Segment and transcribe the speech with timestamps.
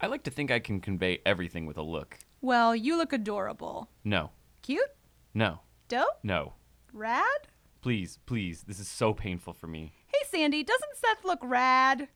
[0.00, 2.18] I like to think I can convey everything with a look.
[2.40, 3.90] Well, you look adorable.
[4.04, 4.30] No,
[4.62, 4.90] Cute?
[5.34, 6.18] no, Dope?
[6.22, 6.52] no.
[6.92, 7.48] Rad?
[7.80, 8.62] Please, please.
[8.66, 9.92] This is so painful for me.
[10.06, 12.08] Hey, Sandy, doesn't Seth look rad?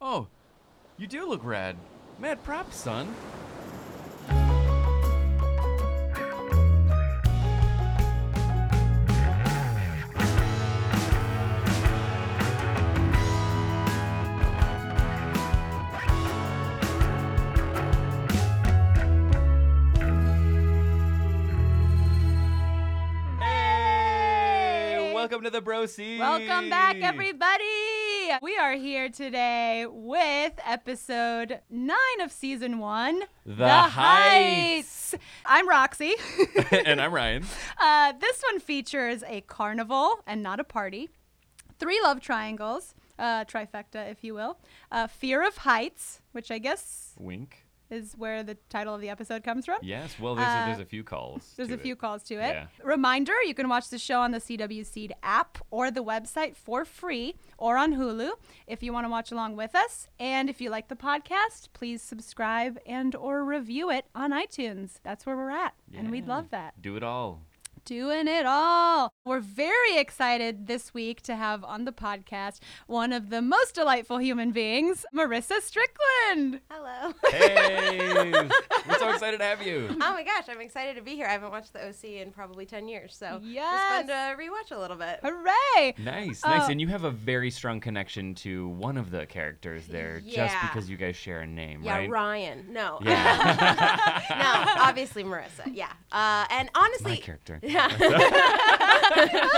[0.00, 0.26] Oh,
[0.98, 1.76] you do look rad.
[2.18, 3.12] Mad props, son.
[25.40, 26.18] Welcome to the BRO.C.
[26.18, 27.64] Welcome back, everybody.
[28.42, 35.14] We are here today with episode nine of season one The Heights.
[35.46, 36.12] I'm Roxy.
[36.70, 37.46] and I'm Ryan.
[37.80, 41.08] uh, this one features a carnival and not a party,
[41.78, 44.58] three love triangles, uh, trifecta, if you will,
[44.92, 47.64] uh, fear of heights, which I guess Wink.
[47.90, 49.78] Is where the title of the episode comes from.
[49.82, 50.18] Yes.
[50.18, 51.52] Well, there's Uh, a, there's a few calls.
[51.56, 52.52] There's a few calls to it.
[52.54, 52.66] Yeah.
[52.82, 56.84] Reminder you can watch the show on the CW Seed app or the website for
[56.84, 58.30] free or on Hulu
[58.66, 60.08] if you want to watch along with us.
[60.18, 65.00] And if you like the podcast, please subscribe and or review it on iTunes.
[65.02, 65.74] That's where we're at.
[65.96, 66.80] And we'd love that.
[66.80, 67.42] Do it all.
[67.90, 69.12] Doing it all.
[69.24, 74.18] We're very excited this week to have on the podcast one of the most delightful
[74.18, 76.60] human beings, Marissa Strickland.
[76.70, 77.12] Hello.
[77.32, 78.30] Hey,
[78.88, 79.88] we're so excited to have you.
[79.90, 81.26] oh my gosh, I'm excited to be here.
[81.26, 83.90] I haven't watched the OC in probably 10 years, so it's Yes.
[83.90, 85.18] fun to rewatch a little bit.
[85.24, 85.94] Hooray!
[85.98, 86.44] Nice, nice.
[86.44, 90.54] Uh, and you have a very strong connection to one of the characters there just
[90.62, 92.04] because you guys share a name, Yeah, right?
[92.08, 92.66] Yeah, Ryan.
[92.70, 93.00] No.
[93.02, 94.20] Yeah.
[94.76, 95.64] no, obviously Marissa.
[95.74, 95.90] Yeah.
[96.12, 97.58] Uh, and honestly, My character.
[97.64, 97.79] Yeah.
[97.80, 99.48] Yeah.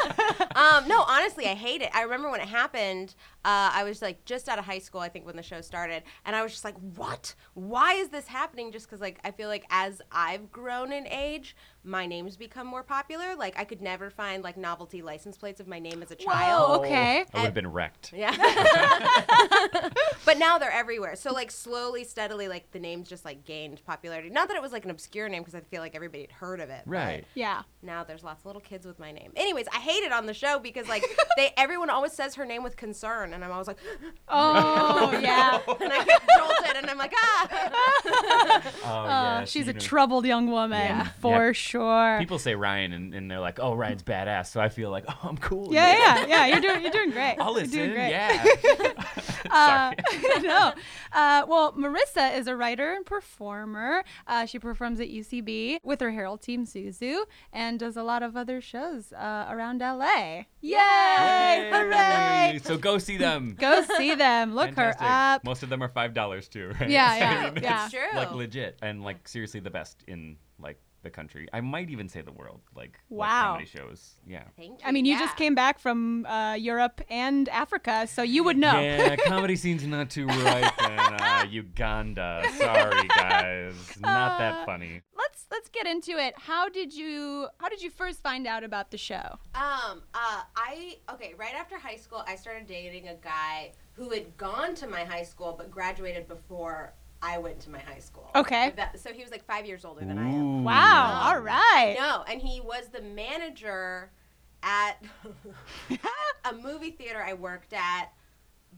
[0.54, 1.90] um, no, honestly, I hate it.
[1.94, 3.14] I remember when it happened.
[3.44, 6.04] Uh, I was like just out of high school, I think, when the show started,
[6.24, 7.34] and I was just like, "What?
[7.54, 11.56] Why is this happening?" Just because, like, I feel like as I've grown in age,
[11.82, 13.34] my name's become more popular.
[13.34, 16.70] Like, I could never find like novelty license plates of my name as a child.
[16.70, 17.24] Whoa, okay.
[17.34, 18.12] I would have been wrecked.
[18.14, 18.30] Yeah.
[20.24, 21.16] but now they're everywhere.
[21.16, 24.30] So like slowly, steadily, like the names just like gained popularity.
[24.30, 26.60] Not that it was like an obscure name because I feel like everybody had heard
[26.60, 26.82] of it.
[26.86, 27.24] Right.
[27.34, 27.62] Yeah.
[27.82, 29.32] Now there's lots of little kids with my name.
[29.34, 31.04] Anyways, I hate it on the show because like
[31.36, 33.78] they everyone always says her name with concern, and I'm always like,
[34.28, 35.60] Oh, yeah.
[35.80, 38.72] and I get jolted, and I'm like, ah.
[38.84, 41.08] Oh, Uh, she's a troubled young woman Yeah.
[41.20, 41.52] for Yeah.
[41.52, 42.16] sure.
[42.18, 45.18] People say Ryan, and, and they're like, "Oh, Ryan's badass," so I feel like, "Oh,
[45.28, 46.46] I'm cool." yeah, yeah, yeah.
[46.46, 47.36] You're doing, you're doing great.
[47.40, 47.78] I'll You're listen.
[47.78, 48.10] doing great.
[48.10, 48.44] Yeah.
[49.50, 50.40] Uh, Sorry.
[50.42, 50.72] no.
[51.12, 54.02] Uh, well, Marissa is a writer and performer.
[54.26, 58.36] Uh, she performs at UCB with her Herald team, Suzu, and does a lot of
[58.36, 60.31] other shows uh, around LA.
[60.60, 61.70] Yay!
[61.72, 62.60] Hooray!
[62.62, 63.56] So go see them.
[63.58, 64.54] Go see them.
[64.54, 65.02] Look Fantastic.
[65.02, 65.44] her up.
[65.44, 66.88] Most of them are five dollars too, right?
[66.90, 67.84] Yeah, I yeah, mean, yeah.
[67.84, 68.02] it's, True.
[68.14, 71.48] Like legit, and like seriously, the best in like the country.
[71.52, 72.60] I might even say the world.
[72.74, 73.52] Like like Wow.
[73.52, 74.14] comedy shows.
[74.26, 74.44] Yeah.
[74.56, 74.86] Thank you.
[74.88, 75.20] I mean, you yeah.
[75.20, 78.80] just came back from uh, Europe and Africa, so you would know.
[78.80, 82.42] Yeah, comedy scene's not too ripe in uh, Uganda.
[82.56, 85.02] Sorry, guys, not Uh, that funny.
[85.16, 86.34] let's let's get into it.
[86.36, 89.38] How did you how did you first find out about the show?
[89.54, 91.34] Um, uh, I okay.
[91.36, 95.22] Right after high school, I started dating a guy who had gone to my high
[95.24, 98.30] school but graduated before I went to my high school.
[98.34, 98.72] Okay.
[98.76, 100.64] That- so he was like five years older than I am.
[100.64, 101.22] Wow.
[101.22, 101.28] No.
[101.30, 101.96] All right.
[101.98, 104.10] No, and he was the manager
[104.62, 105.02] at
[106.44, 108.08] a movie theater I worked at.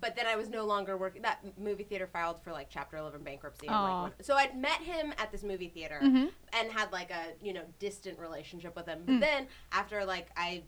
[0.00, 1.22] But then I was no longer working.
[1.22, 3.68] That movie theater filed for like Chapter 11 bankruptcy.
[3.68, 6.30] and, like, so I'd met him at this movie theater Mhm.
[6.52, 8.98] and had like a you know distant relationship with him.
[9.00, 9.06] Mm.
[9.06, 10.64] But then after like I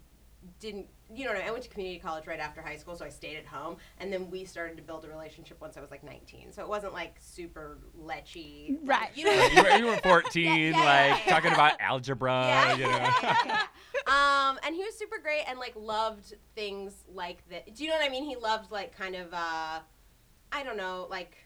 [0.61, 3.37] didn't, you know, I, went to community college right after high school, so I stayed
[3.37, 6.53] at home, and then we started to build a relationship once I was like 19.
[6.53, 9.11] So it wasn't like super lechy, like, Right.
[9.17, 11.33] You know, you, were, you were 14, Yeah, yeah, like yeah, yeah.
[11.33, 12.33] talking about algebra.
[12.47, 13.57] yeah, You know.
[14.07, 17.75] Um, and he was super great and like loved things like that.
[17.75, 18.23] Do you know what I mean?
[18.25, 19.81] He loved like kind of uh,
[20.53, 21.46] I don't know, like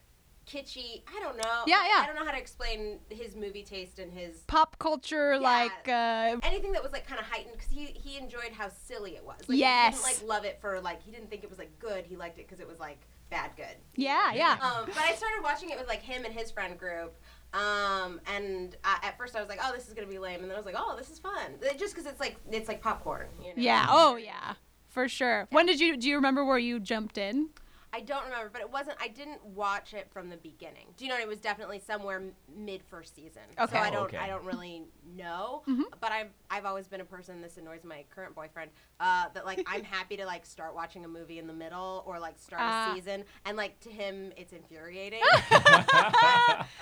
[0.51, 1.01] kitschy.
[1.15, 1.63] I don't know.
[1.65, 2.01] Yeah, yeah.
[2.01, 6.37] I don't know how to explain his movie taste and his Pop culture, like uh,
[6.43, 9.37] anything that was like kind of heightened because he he enjoyed how silly it was.
[9.47, 9.97] Like, Yes.
[9.97, 12.05] He didn't like love it for like he didn't think it was like good.
[12.05, 12.99] He liked it because it was like
[13.29, 13.77] bad good.
[13.95, 14.57] yeah, yeah.
[14.61, 17.15] Um, but I started watching it with like him and his friend group.
[17.53, 20.45] Um, and I, at first I was like, oh, this is gonna be lame, and
[20.49, 23.27] then I was like, oh, this is fun, just because it's like it's like popcorn.
[23.41, 23.53] You know?
[23.57, 23.87] Yeah.
[23.89, 24.53] Oh, yeah.
[24.87, 25.47] For sure.
[25.51, 27.49] When did you do you remember where you jumped in?
[27.93, 28.97] I don't remember, but it wasn't.
[29.01, 30.87] I didn't watch it from the beginning.
[30.97, 31.19] Do you know?
[31.19, 32.21] It was definitely somewhere
[32.55, 33.41] mid first season.
[33.59, 33.73] Okay.
[33.73, 34.03] So I Oh, don't.
[34.05, 34.17] okay.
[34.17, 34.83] I don't really
[35.15, 35.63] know.
[35.67, 35.83] Mhm.
[35.99, 37.41] But I've I've always been a person.
[37.41, 38.71] This annoys my current boyfriend.
[38.99, 42.17] Uh, that like I'm happy to like start watching a movie in the middle or
[42.19, 42.91] like start Ah.
[42.91, 45.21] a season, and like to him it's infuriating.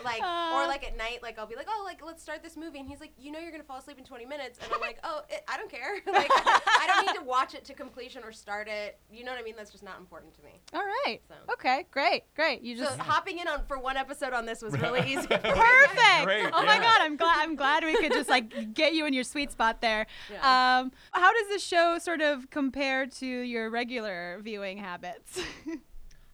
[0.03, 0.51] Like Uh.
[0.55, 2.87] or like at night, like I'll be like, oh, like let's start this movie, and
[2.87, 5.21] he's like, you know, you're gonna fall asleep in 20 minutes, and I'm like, oh,
[5.29, 5.95] it, I don't care.
[6.07, 8.97] like I don't need to watch it to completion or start it.
[9.11, 9.55] You know what I mean?
[9.57, 10.61] That's just not important to me.
[10.73, 10.95] All right.
[11.05, 11.53] So.
[11.53, 12.61] Okay, great, great.
[12.61, 15.27] You So just hopping in on for one episode on this was really easy.
[15.27, 16.23] perfect.
[16.23, 17.37] Great, oh my god, I'm glad.
[17.39, 20.05] I'm glad we could just like get you in your sweet spot there.
[20.31, 20.79] Yeah.
[20.79, 25.39] Um, how does this show sort of compare to your regular viewing habits?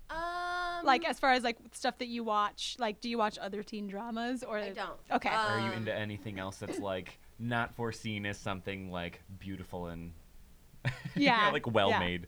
[0.08, 3.64] Um, like as far as like stuff that you watch, like do you watch other
[3.64, 4.92] teen dramas or I don't.
[5.12, 5.30] Okay.
[5.30, 9.88] Uh, Are you Um, into anything else that's like not foreseen as something like beautiful
[9.88, 10.14] and
[10.86, 12.00] you know, Yeah, like well yeah.
[12.00, 12.28] made?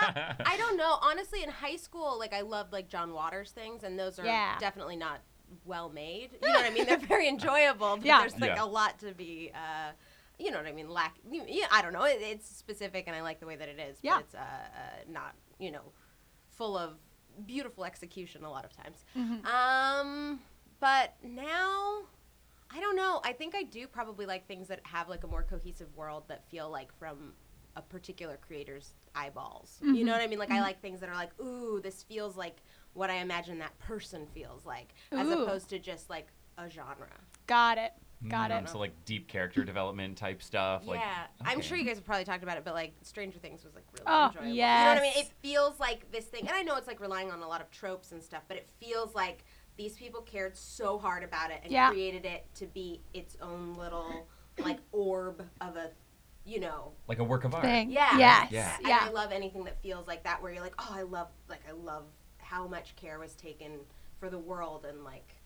[0.00, 0.98] I don't know.
[1.02, 4.58] Honestly, in high school, like I loved like John Waters things, and those are Yeah.
[4.58, 5.20] definitely not
[5.64, 6.30] well made.
[6.42, 6.86] You know what I mean?
[6.86, 8.20] They're very enjoyable, but Yeah.
[8.20, 8.64] there's like Yeah.
[8.64, 9.50] a lot to be.
[9.54, 9.92] Uh,
[10.38, 10.88] you know what I mean?
[10.88, 11.16] Lack.
[11.30, 12.04] Yeah, I don't know.
[12.04, 13.98] It, it's specific, and I like the way that it is.
[14.02, 14.16] Yeah.
[14.16, 15.92] But it's uh, uh, not you know
[16.56, 16.94] full of
[17.46, 19.04] beautiful execution a lot of times.
[19.16, 19.44] Mhm.
[19.46, 20.40] Um,
[20.80, 22.02] but now.
[22.72, 23.20] I don't know.
[23.24, 26.44] I think I do probably like things that have like a more cohesive world that
[26.48, 27.32] feel like from
[27.76, 29.78] a particular creator's eyeballs.
[29.80, 30.06] You mm-hmm.
[30.06, 30.38] know what I mean?
[30.38, 30.62] Like I mm-hmm.
[30.62, 32.62] like things that are like, ooh, this feels like
[32.94, 36.28] what I imagine that person feels like, as opposed to just like
[36.58, 37.08] a genre.
[37.46, 37.92] Got it.
[38.22, 38.30] Mm-hmm.
[38.30, 38.58] Got Mm, it.
[38.58, 40.86] Um, so like deep character development type stuff.
[40.86, 43.64] Like, yeah, I'm sure you guys have probably talked about it, but like Stranger Things
[43.64, 44.48] was like really Oh, enjoyable.
[44.48, 45.12] You know what I mean?
[45.16, 47.70] It feels like this thing, and I know it's like relying on a lot of
[47.70, 49.44] tropes and stuff, but it feels like
[49.76, 51.88] these people cared so hard about it and Yeah.
[51.90, 54.28] created it to be its own little
[54.58, 55.90] like orb of a,
[56.44, 57.64] you know, like a work of art.
[57.64, 57.90] Thing.
[57.90, 58.16] Yeah.
[58.18, 58.48] Yes.
[58.50, 58.76] Yeah.
[58.78, 58.98] And Yeah.
[59.02, 61.72] I love anything that feels like that, where you're like, oh, I love, like, I
[61.72, 62.04] love
[62.38, 63.80] how much care was taken
[64.18, 65.36] for the world and like.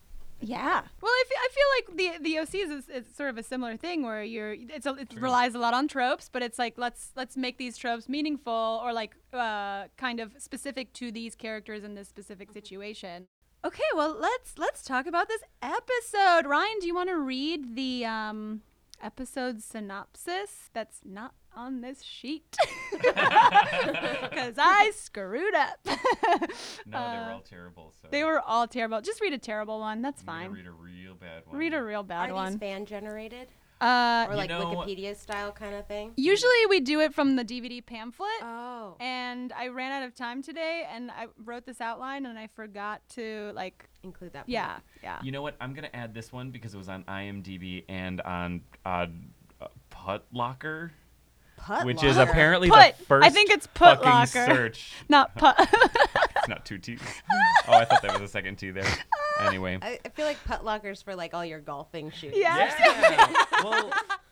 [0.41, 0.81] Yeah.
[1.01, 3.77] Well, I fe- I feel like the the OCs is, is sort of a similar
[3.77, 7.11] thing where you're it's a, it relies a lot on tropes, but it's like let's
[7.15, 11.95] let's make these tropes meaningful or like uh, kind of specific to these characters in
[11.95, 13.27] this specific situation.
[13.63, 16.45] Okay, well let's let's talk about this episode.
[16.45, 18.61] Ryan, do you want to read the um,
[19.01, 22.55] episode synopsis that's not on this sheet?
[22.91, 25.79] Because I screwed up.
[25.85, 25.93] No,
[26.85, 27.93] they were Uh, all terrible.
[28.01, 29.01] So They were all terrible.
[29.01, 30.01] Just read a terrible one.
[30.01, 30.51] That's I'm fine.
[30.51, 31.57] Read a real bad one.
[31.57, 32.51] Read a real bad Are one.
[32.53, 33.47] these fan generated
[33.85, 36.13] Uh, or You like know- Wikipedia style kind of thing?
[36.17, 38.95] usually we do it from the DVD pamphlet, Oh.
[38.99, 43.01] and I ran out of time today, and I wrote this outline, and I forgot
[43.15, 44.39] to like, Include that.
[44.39, 44.49] part.
[44.49, 45.19] yeah, yeah.
[45.21, 45.55] You know what?
[45.61, 49.07] I'm gonna add this one because it was on IMDb and on uh,
[49.61, 50.91] uh, Put Locker,
[51.57, 52.97] Put which is apparently Put.
[52.97, 54.45] the first I think it's Put fucking Locker.
[54.55, 54.91] search.
[55.09, 55.55] Not put.
[56.37, 56.99] It's not two T's.
[57.67, 58.83] Oh, I thought that was a second T there.
[59.39, 59.77] Anyway.
[59.81, 62.33] I, I feel like put lockers for like all your golfing shoes.
[62.35, 62.71] Yeah.
[62.79, 63.33] Yeah.
[63.63, 63.91] well,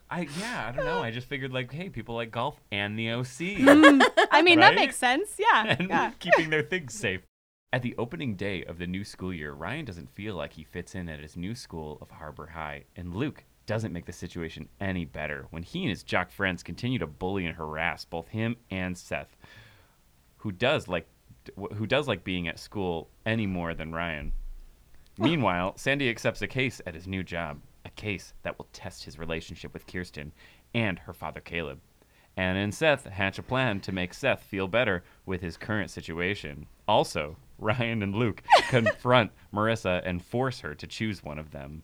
[0.10, 1.02] I yeah, I don't know.
[1.02, 3.26] I just figured like, hey, people like golf and the OC.
[3.26, 4.02] Mm.
[4.32, 4.76] I mean, that Right?
[4.76, 5.36] makes sense.
[5.40, 5.76] Yeah.
[5.80, 6.12] and yeah.
[6.20, 7.22] keeping their things safe.
[7.72, 10.94] At the opening day of the new school year, Ryan doesn't feel like he fits
[10.94, 15.06] in at his new school of Harbor High, and Luke doesn't make the situation any
[15.06, 18.96] better when he and his jock friends continue to bully and harass both him and
[18.96, 19.36] Seth,
[20.38, 21.08] who does like
[21.74, 24.32] who does like being at school any more than Ryan.
[25.18, 29.19] Meanwhile, Sandy accepts a case at his new job, a case that will test his
[29.19, 30.31] relationship with Kirsten
[30.74, 31.80] and her father Caleb.
[32.36, 36.65] Anna and Seth hatch a plan to make Seth feel better with his current situation.
[36.88, 41.83] Also, Ryan and Luke confront Marissa and force her to choose one of them.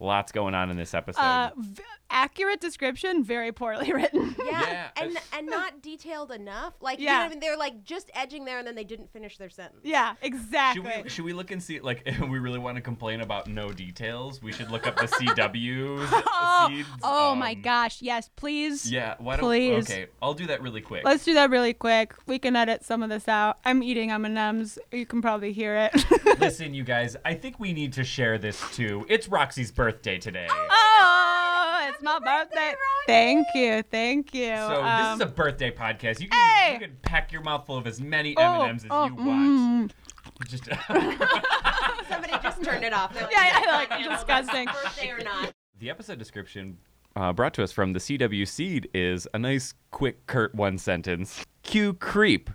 [0.00, 1.20] Lots going on in this episode.
[1.20, 4.34] Uh, v- accurate description, very poorly written.
[4.38, 6.74] Yeah, Yeah, and and not detailed enough.
[6.80, 7.14] Like you Yeah.
[7.14, 7.40] know what I mean?
[7.40, 9.80] They're like just edging there, and then they didn't finish their sentence.
[9.84, 11.02] yeah, should exactly.
[11.02, 13.72] we, should we look and see, like, if we really want to complain about no
[13.72, 16.88] details, we should look up the CW's oh, seeds.
[17.02, 18.90] oh my um, gosh, yes, please.
[18.90, 19.90] Yeah, why don't Please.
[19.90, 21.04] Okay, I'll do that really quick.
[21.04, 22.14] Let's do that really quick.
[22.26, 23.58] We can edit some of this out.
[23.64, 24.78] I'm eating M&Ms.
[24.92, 26.38] You can probably hear it.
[26.38, 29.04] Listen, you guys, I think we need to share this too.
[29.08, 30.46] It's Roxy's birthday today.
[30.50, 32.74] oh, it's my birthday.
[33.06, 33.82] Thank you.
[33.90, 34.54] Thank you.
[34.54, 36.20] So Um, this is a birthday podcast.
[36.20, 36.72] You can hey!
[36.74, 39.92] you can pack your mouth full of as many oh, M&Ms as oh, you want.
[39.92, 40.46] mm.
[40.46, 40.64] Just
[42.08, 43.14] Somebody just turned it off.
[43.14, 45.52] They're like, Yeah, yeah, like, "I can't, disgusting." Birthday or not?
[45.78, 46.76] the episode description
[47.16, 51.46] uh, brought to us from the CW Seed is a nice, quick, curt one sentence.
[51.62, 52.50] Cue creep.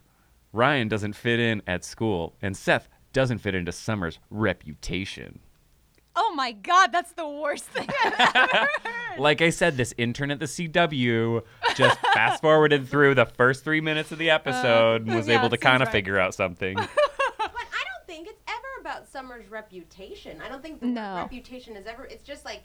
[0.51, 5.39] Ryan doesn't fit in at school, and Seth doesn't fit into Summer's reputation.
[6.15, 8.47] Oh my god, that's the worst thing I've ever
[8.85, 9.19] heard.
[9.19, 11.43] Like I said, this intern at the CW
[11.75, 15.39] just fast forwarded through the first three minutes of the episode and was Uh, yeah,
[15.39, 15.91] able to kind of right.
[15.93, 16.77] figure out something.
[17.37, 20.39] But I don't think it's ever about Summer's reputation.
[20.43, 21.15] I don't think the No.
[21.15, 22.05] reputation is ever.
[22.05, 22.63] It's just like,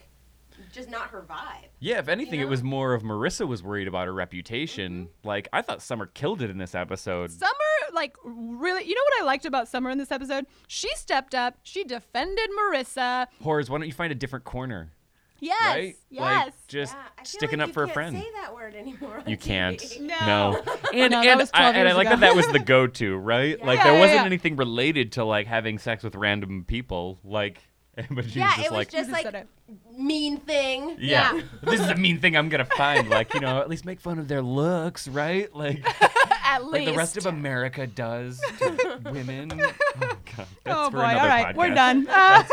[0.73, 1.69] just not her vibe.
[1.81, 5.07] Yeah, if anything, You it was more of Marissa was worried about her reputation.
[5.07, 5.29] Mm-hmm.
[5.29, 7.31] Like I thought Summer killed it in this episode.
[7.31, 7.53] Summer
[7.93, 10.47] like really, you know what I liked about Summer in this episode?
[10.67, 11.59] She stepped up.
[11.63, 13.27] She defended Marissa.
[13.43, 14.93] Whores, why don't you find a different corner?
[15.41, 15.77] Yes.
[15.77, 15.97] right?
[16.11, 16.47] Yes.
[16.47, 18.17] Like just Yeah, sticking like up for you a can't friend.
[18.17, 19.23] Say that word anymore.
[19.27, 19.79] You can't.
[19.79, 19.99] TV.
[20.21, 20.63] Oh, no.
[20.93, 23.63] And No, and I, and I like that that was the go-to, right?
[23.65, 24.25] Like Yeah, there yeah, wasn't yeah.
[24.27, 27.61] anything related to like having sex with random people, like.
[28.11, 29.49] But she Yeah, was just it was like, just like said
[29.97, 30.97] mean thing.
[31.01, 33.09] yeah, this is a mean thing I'm gonna find.
[33.09, 35.53] Like you know, at least make fun of their looks, right?
[35.55, 35.85] Like,
[36.45, 36.93] At like least.
[36.93, 39.51] the rest of America does to women.
[39.61, 41.03] Oh god, that's oh for boy!
[41.03, 42.07] another All right, we're done.
[42.09, 42.45] Uh,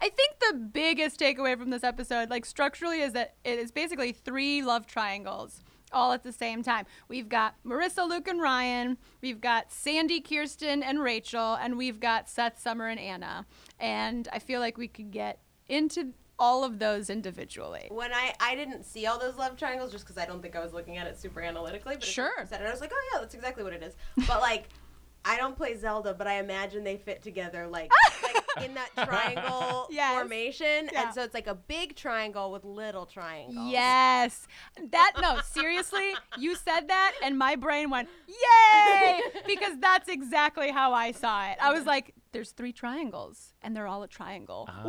[0.00, 4.12] I think the biggest takeaway from this episode, like structurally, is that it is basically
[4.12, 5.62] three love triangles
[5.94, 6.84] all at the same time.
[7.08, 8.98] We've got Marissa, Luke, and Ryan.
[9.22, 13.46] We've got Sandy, Kirsten, and Rachel, and we've got Seth, Summer, and Anna.
[13.80, 17.86] And I feel like we could get into all of those individually.
[17.90, 20.60] When I I didn't see all those love triangles just because I don't think I
[20.60, 21.94] was looking at it super analytically.
[21.94, 22.32] But Sure.
[22.48, 23.94] said it, I was like, oh yeah, that's exactly what it is.
[24.26, 24.68] But like.
[25.26, 27.90] I don't play Zelda, but I imagine they fit together like,
[28.22, 30.14] like in that triangle Yes.
[30.14, 31.06] formation, Yeah.
[31.06, 33.70] and so it's like a big triangle with little triangles.
[33.70, 34.46] Yes.
[34.90, 40.92] That no, seriously, you said that and my brain went, "Yay!" because that's exactly how
[40.92, 41.58] I saw it.
[41.60, 44.68] I was like, there's three triangles and they're all a triangle.
[44.68, 44.82] Ah,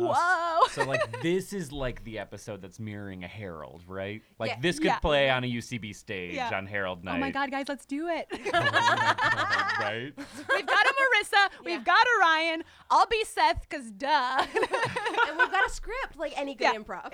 [0.60, 0.68] Whoa.
[0.72, 4.20] So like this is like the episode that's mirroring a Herald, right?
[4.38, 4.60] Like Yeah.
[4.60, 4.98] this could Yeah.
[4.98, 6.50] play on a UCB stage Yeah.
[6.54, 7.14] on Herald Night.
[7.14, 8.26] oh my god, guys, let's do it.
[8.52, 10.12] right?
[10.54, 12.64] we've got a Marissa, we've got a Ryan.
[12.90, 14.44] I'll be Seth cuz duh.
[14.44, 16.74] and we've got a script like any good Yeah.
[16.74, 17.12] improv.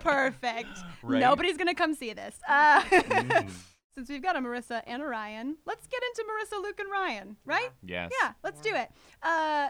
[0.00, 0.68] Perfect.
[1.02, 1.20] Right.
[1.20, 2.38] Nobody's going to come see this.
[2.48, 3.50] Uh, Mm.
[3.94, 7.36] Since we've got a Marissa and a Ryan, let's get into Marissa, Luke, and Ryan,
[7.44, 7.68] right?
[7.84, 8.10] Yes.
[8.22, 8.90] Yeah, let's do it.
[9.22, 9.68] Uh,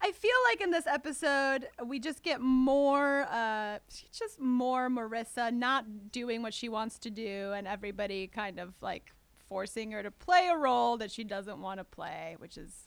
[0.00, 3.78] I feel like in this episode we just get more, uh,
[4.12, 9.12] just more Marissa not doing what she wants to do, and everybody kind of like
[9.48, 12.84] forcing her to play a role that she doesn't want to play, which is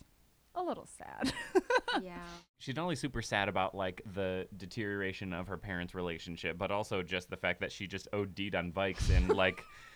[0.56, 1.34] a little sad.
[2.02, 2.24] Yeah.
[2.60, 7.04] She's not only super sad about like the deterioration of her parents' relationship, but also
[7.04, 9.62] just the fact that she just OD'd on Vikes and like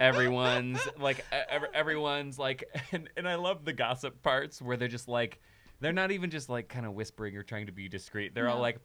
[0.00, 1.24] everyone's like
[1.74, 5.40] everyone's like and, and I love the gossip parts where they're just like
[5.80, 8.34] they're not even just like kind of whispering or trying to be discreet.
[8.34, 8.78] They're all like,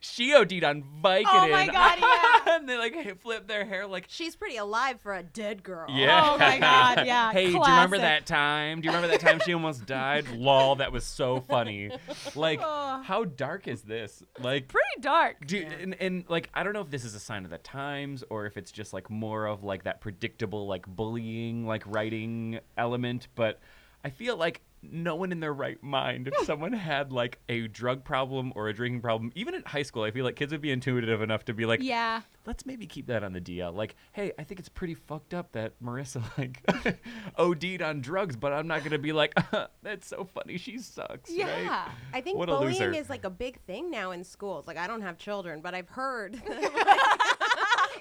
[0.00, 2.56] "She OD'd on Vicodin." Oh my God, yeah.
[2.56, 5.86] and they like flip their hair like, She's pretty alive for a dead girl.
[5.90, 6.30] Yeah.
[6.32, 8.80] Oh my God, yeah, hey, do you remember that time?
[8.80, 10.28] Do you remember that time she almost died?
[10.30, 11.90] Lol, that was so funny.
[12.34, 13.02] Like, Oh.
[13.04, 14.22] how dark is this?
[14.38, 15.46] Like, Pretty dark.
[15.46, 18.24] do, and, and like, I don't know if this is a sign of the times
[18.30, 23.28] or if it's just like more of like that predictable like bullying like writing element,
[23.34, 23.60] but
[24.04, 28.04] I feel like no one in their right mind, if someone had like a drug
[28.04, 30.70] problem or a drinking problem, even in high school, I feel like kids would be
[30.70, 32.20] intuitive enough to be like, Yeah.
[32.46, 33.74] let's maybe keep that on the DL.
[33.74, 36.62] Like, hey, I think it's pretty fucked up that Marissa like
[37.36, 39.34] OD'd on drugs, but I'm not gonna be like,
[39.82, 40.56] that's so funny.
[40.58, 41.30] She sucks.
[41.30, 41.46] Yeah.
[41.68, 41.88] Right?
[42.14, 44.66] I think What bullying is like a big thing now in schools.
[44.66, 46.40] Like I don't have children, but I've heard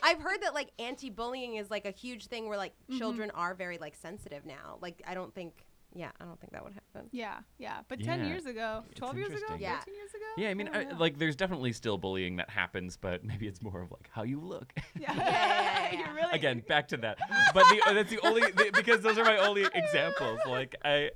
[0.03, 2.97] I've heard that like anti-bullying is like a huge thing where like Mm-hmm.
[2.99, 4.77] children are very like sensitive now.
[4.81, 5.65] Like I don't think
[5.95, 7.09] yeah, I don't think that would happen.
[7.11, 7.79] Yeah, yeah.
[7.87, 8.27] But 10 Yeah.
[8.27, 9.93] years ago, 12 years ago, 13 interesting.
[9.93, 9.99] Yeah.
[10.01, 10.25] years ago?
[10.37, 10.97] Yeah, I mean, don't I, know.
[10.97, 14.39] like, there's definitely still bullying that happens, but maybe it's more of like how you
[14.41, 14.73] look.
[14.99, 15.13] Yeah.
[15.15, 15.99] yeah, yeah, yeah.
[16.05, 17.17] You're really Again, back to that.
[17.53, 20.39] But the, that's the only the, because those are my only examples.
[20.47, 21.09] Like I,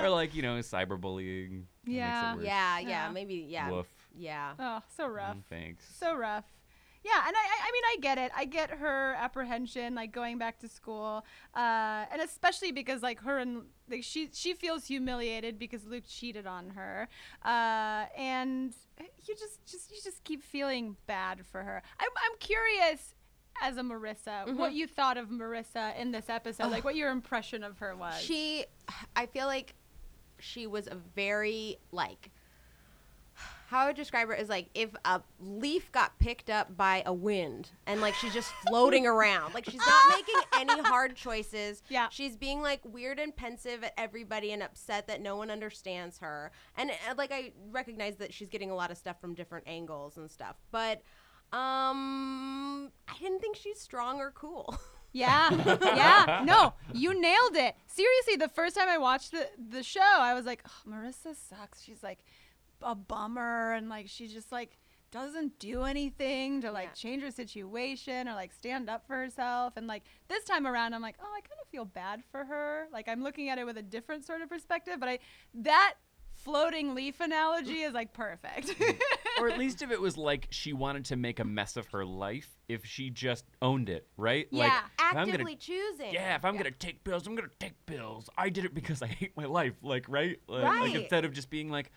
[0.00, 1.62] or like you know, cyberbullying.
[1.84, 2.34] That makes it Yeah.
[2.36, 2.44] worse.
[2.44, 3.10] Yeah, yeah, Yeah.
[3.12, 3.70] maybe yeah.
[3.70, 3.86] Woof.
[4.16, 4.52] Yeah.
[4.58, 5.36] Oh, so rough.
[5.36, 5.84] Mm, Thanks.
[5.98, 6.44] So rough.
[7.04, 8.32] Yeah, and I, I- mean, I get it.
[8.36, 11.24] I get her apprehension, like going back to school,
[11.54, 16.46] uh, and especially because like her and like she she feels humiliated because Luke cheated
[16.46, 17.08] on her,
[17.44, 18.74] uh, and
[19.26, 21.82] you just just you just keep feeling bad for her.
[22.00, 23.14] I'm I'm curious.
[23.60, 27.64] As a Marissa, what you thought of Marissa in this episode, like what your impression
[27.64, 28.20] of her was.
[28.20, 28.64] She
[29.16, 29.74] I feel like
[30.38, 32.30] she was a very like
[33.68, 37.12] how I would describe her is like if a leaf got picked up by a
[37.12, 39.52] wind and like she's just floating around.
[39.52, 41.82] Like she's not making any hard choices.
[41.90, 42.08] Yeah.
[42.10, 46.50] She's being like weird and pensive at everybody and upset that no one understands her.
[46.78, 50.16] And uh, like I recognize that she's getting a lot of stuff from different angles
[50.16, 50.56] and stuff.
[50.70, 51.02] But
[51.52, 54.78] um I didn't think she's strong or cool.
[55.10, 55.50] Yeah,
[55.82, 56.42] yeah.
[56.44, 57.74] No, you nailed it.
[57.86, 61.82] Seriously, the first time I watched the the show, I was like, oh, Marissa sucks.
[61.82, 62.18] She's like
[62.82, 64.78] a bummer, and like she just like
[65.10, 66.92] doesn't do anything to like Yeah.
[66.92, 69.74] change her situation or like stand up for herself.
[69.76, 72.88] And like this time around, I'm like, oh, I kind of feel bad for her.
[72.92, 74.96] Like I'm looking at it with a different sort of perspective.
[75.00, 75.18] But I
[75.54, 75.94] that
[76.34, 78.68] floating leaf analogy is like perfect.
[78.68, 78.98] Mm.
[79.40, 82.04] or at least if it was like she wanted to make a mess of her
[82.04, 84.46] life, if she just owned it, right?
[84.52, 84.78] Like, Yeah.
[84.78, 86.12] if I'm Actively gonna, choosing.
[86.12, 88.28] yeah, if I'm gonna take pills, I'm gonna take pills.
[88.36, 90.38] I did it because I hate my life, like, right?
[90.46, 91.90] Like, like instead of just being like,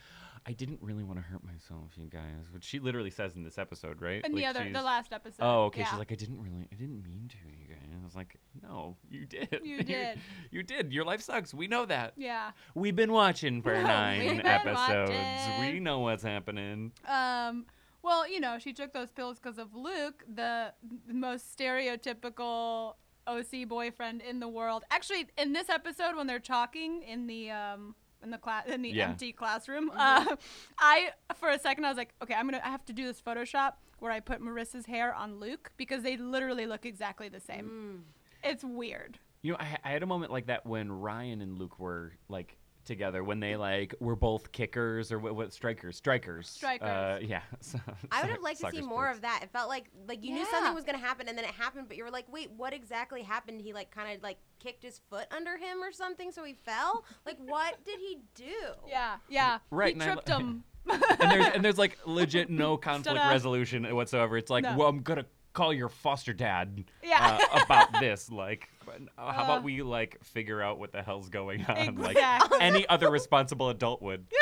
[0.46, 3.58] I didn't really want to hurt myself, you guys, which she literally says in this
[3.60, 4.26] episode, right?
[4.26, 5.44] in the Like, other, the she's- last episode.
[5.46, 5.82] Oh, okay.
[5.82, 5.90] yeah.
[5.90, 7.78] She's like, I didn't really, I didn't mean to, you guys.
[8.00, 9.60] I was like, no, you did.
[9.64, 10.20] You did.
[10.50, 10.92] you did.
[10.92, 11.54] Your life sucks.
[11.54, 12.14] We know that.
[12.18, 12.52] yeah.
[12.74, 15.12] We've been watching for We've nine been episodes.
[15.12, 15.74] watching.
[15.74, 16.92] We know what's happening.
[17.08, 17.66] Um,
[18.02, 20.74] well, you know, she took those pills because of Luke, the,
[21.08, 22.96] the most stereotypical
[23.28, 24.84] OC boyfriend in the world.
[24.90, 28.90] Actually, in this episode, when they're talking in the um in the class in the
[28.90, 29.10] Yeah.
[29.10, 30.36] empty classroom, uh,
[30.80, 33.22] I for a second I was like, okay, I'm gonna I have to do this
[33.22, 38.04] Photoshop where I put Marissa's hair on Luke because they literally look exactly the same.
[38.04, 38.50] Mm.
[38.50, 39.20] It's weird.
[39.44, 42.58] You know, I, I had a moment like that when Ryan and Luke were like
[42.86, 46.88] together when they like were both kickers or what, what strikers, strikers, Strikers.
[46.88, 47.42] Uh, yeah.
[47.62, 47.80] So-
[48.12, 49.42] I would have liked to soccer see more of that.
[49.44, 51.98] It felt like like you knew something was gonna happen and then it happened, but
[51.98, 53.62] you were like, wait, what exactly happened?
[53.62, 57.06] He like kind of like kicked his foot under him or something, so he fell.
[57.26, 58.54] Like, what did he do?
[58.88, 59.60] Yeah, yeah.
[59.70, 60.64] Right, He and I tripped li- him.
[60.92, 64.38] and there's and there's like legit no conflict resolution whatsoever.
[64.38, 64.76] It's like, No.
[64.78, 67.40] well, I'm gonna call your foster dad Yeah.
[67.52, 68.30] uh, about this.
[68.32, 69.44] Like, uh, how Uh.
[69.46, 71.78] about we like figure out what the hell's going on?
[71.78, 72.04] Exactly.
[72.16, 74.26] Like any other responsible adult would.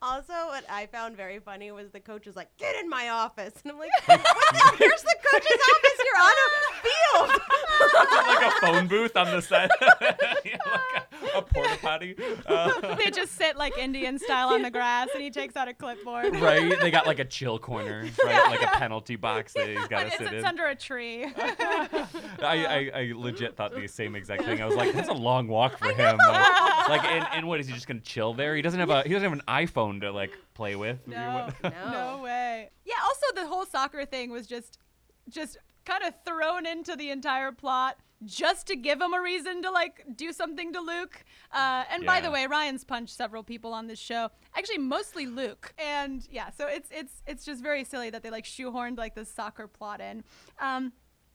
[0.00, 3.52] Also, what I found very funny was the coach was like, "Get in my office,"
[3.64, 5.98] and I'm like, "What the- "Here's the coach's office.
[6.04, 7.40] You're on a field."
[8.28, 9.70] like a phone booth on the set,
[10.44, 12.16] Yeah, like a, a porta potty.
[12.46, 15.74] Uh, they just sit like Indian style on the grass, and he takes out a
[15.74, 16.34] clipboard.
[16.36, 16.78] right?
[16.80, 18.50] They got like a chill corner, right?
[18.50, 20.44] Like a penalty box that he's got Like, to it's, sit it's in.
[20.46, 21.24] under a tree.
[21.36, 22.10] I,
[22.42, 24.60] I, I legit thought the same exact thing.
[24.60, 26.16] I was like, that's a long walk for him.
[26.18, 28.54] Like, like and, and what is he just gonna chill there?
[28.56, 30.98] He doesn't have a he doesn't have an iPhone to like play with.
[31.06, 31.70] No, No.
[31.90, 32.70] no way.
[32.84, 32.94] Yeah.
[33.04, 34.78] Also, the whole soccer thing was just,
[35.28, 39.70] just kind of thrown into the entire plot just to give him a reason to
[39.70, 41.24] like do something to Luke.
[41.52, 44.30] Uh, and by the way, Ryan's punched several people on this show.
[44.56, 45.74] Actually, mostly Luke.
[45.78, 49.30] And yeah, so it's it's it's just very silly that they like shoehorned like this
[49.30, 50.24] soccer plot in.
[50.60, 50.92] Um,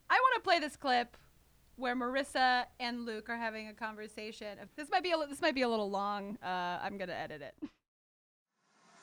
[0.10, 1.18] I want to play this clip
[1.76, 4.58] where Marissa and Luke are having a conversation.
[4.76, 6.38] This might be a li- this might be a little long.
[6.44, 7.56] Uh, I'm gonna edit it.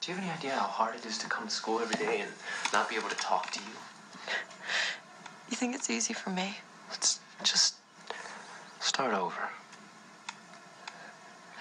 [0.01, 2.21] Do you have any idea how hard it is to come to school every day
[2.21, 2.31] and
[2.73, 3.77] not be able to talk to you?
[5.51, 6.57] You think it's easy for me?
[6.91, 7.75] Let's just
[8.81, 9.51] start over.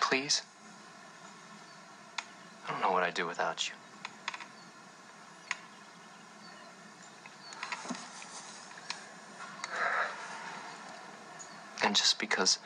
[0.01, 0.41] Please?
[2.67, 3.73] I don't know what I'd do without you.
[11.83, 12.59] And just because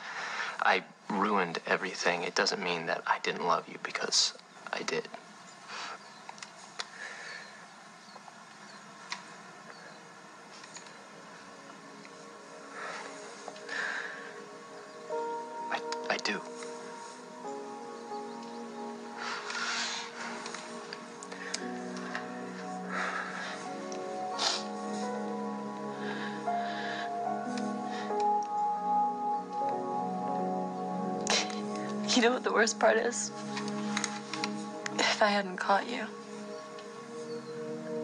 [0.60, 4.34] I ruined everything, it doesn't mean that I didn't love you because
[4.72, 5.08] I did.
[32.22, 33.32] You know what the worst part is?
[34.96, 36.04] If I hadn't caught you,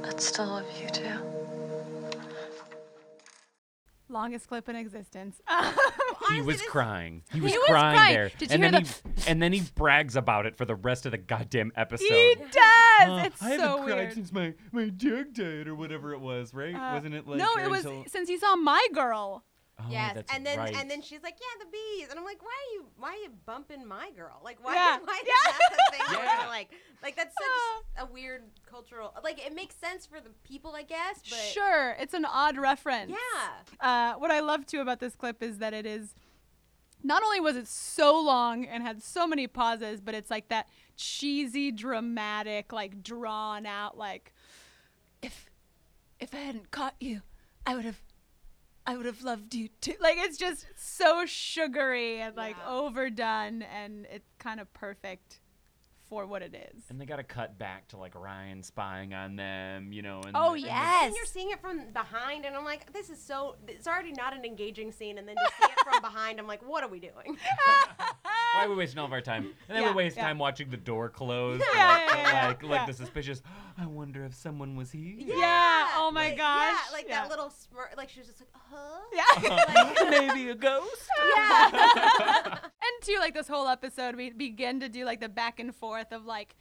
[0.04, 1.18] I'd still love you too.
[4.08, 5.40] Longest clip in existence.
[6.32, 7.22] He was this- crying.
[7.32, 8.14] He was was crying, crying.
[8.14, 8.28] there.
[8.38, 10.74] Did you and hear then the- he and then he brags about it for the
[10.74, 12.04] rest of the goddamn episode.
[12.06, 13.08] He does.
[13.08, 14.12] Uh, it's I haven't so cried weird.
[14.14, 16.74] since my my dog died or whatever it was, right?
[16.74, 19.44] Uh, Wasn't it like no, it was until- since he saw my girl.
[19.88, 20.74] Oh, yes, that's and then right.
[20.76, 23.16] and then she's like, "Yeah, the bees," and I'm like, "Why are you why are
[23.16, 24.40] you bumping my girl?
[24.44, 24.98] Like, why Yeah.
[25.04, 25.52] why is Yeah.
[25.52, 26.06] that the thing?
[26.18, 26.40] Yeah.
[26.40, 26.68] you're like,
[27.02, 29.12] like that's such a weird cultural.
[29.24, 33.10] Like, it makes sense for the people, I guess, but Sure, it's an odd reference.
[33.12, 33.48] yeah,
[33.80, 36.14] Uh, what I love too about this clip is that it is.
[37.02, 40.68] Not only was it so long and had so many pauses, but it's like that
[40.96, 44.34] cheesy, dramatic, like drawn out, like
[45.22, 45.48] if
[46.18, 47.22] if I hadn't caught you,
[47.64, 48.02] I would have
[48.88, 49.94] I would have loved you too.
[50.00, 52.70] Like it's just so sugary and like Yeah.
[52.70, 55.40] overdone and it's kind of perfect
[56.08, 56.84] for what it is.
[56.88, 60.22] and they got to cut back to like Ryan spying on them, you know.
[60.22, 61.04] And Oh, and- yeah.
[61.04, 63.56] and you're seeing it from behind, and I'm like, this is so.
[63.66, 66.66] It's already not an engaging scene, and then to see it from behind, I'm like,
[66.66, 67.36] what are we doing?
[68.54, 69.52] Why are we wasting all of our time?
[69.68, 70.24] And then Yeah, we waste yeah.
[70.28, 71.60] time watching the door close.
[71.74, 72.86] Yeah, like, yeah, yeah, like, like yeah.
[72.86, 73.42] the suspicious.
[73.76, 75.14] I wonder if someone was here.
[75.18, 75.77] Yeah,
[76.08, 77.22] oh my like, gosh, Yeah, like yeah.
[77.22, 77.94] that little smirk.
[77.96, 79.00] Like she was just like, huh?
[79.12, 79.50] Yeah.
[79.74, 81.08] Like, Maybe a ghost.
[81.36, 81.70] yeah.
[82.62, 86.12] and too, like this whole episode, we begin to do like the back and forth
[86.12, 86.56] of like,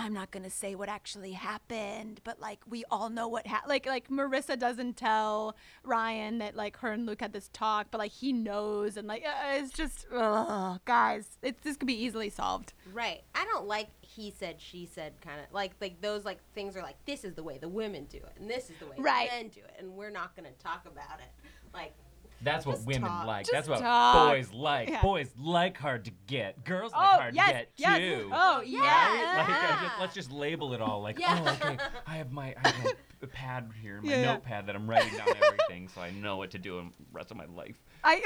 [0.00, 3.68] I'm not gonna say what actually happened, but like we all know what happened.
[3.68, 7.98] Like like Marissa doesn't tell Ryan that like her and Luke had this talk, but
[7.98, 12.30] like he knows, and like uh, it's just, ugh, guys, it's this could be easily
[12.30, 12.74] solved.
[12.92, 13.22] Right.
[13.34, 16.82] I don't like he said, she said kind of like like those like things are
[16.82, 19.28] like this is the way the women do it and this is the way Right.
[19.30, 21.48] the men do it and we're not going to talk about it.
[21.74, 21.92] Like
[22.40, 23.26] That's what Just women talk.
[23.26, 23.46] like.
[23.46, 24.28] Just That's what talk.
[24.30, 24.88] boys like.
[24.90, 25.02] Yeah.
[25.02, 26.64] Boys like hard to get.
[26.64, 27.98] Girls like Oh hard yes, to get yes.
[27.98, 28.30] too.
[28.32, 28.82] Oh Yeah.
[28.82, 29.36] yeah.
[29.38, 29.82] Like, uh, Yeah.
[29.88, 31.42] just, let's just label it all like, Yeah.
[31.44, 34.32] oh, okay, I have my, I have a pad here, my Yeah, yeah.
[34.34, 37.30] notepad that I'm writing down everything, so I know what to do in the rest
[37.32, 37.76] of my life.
[38.04, 38.22] I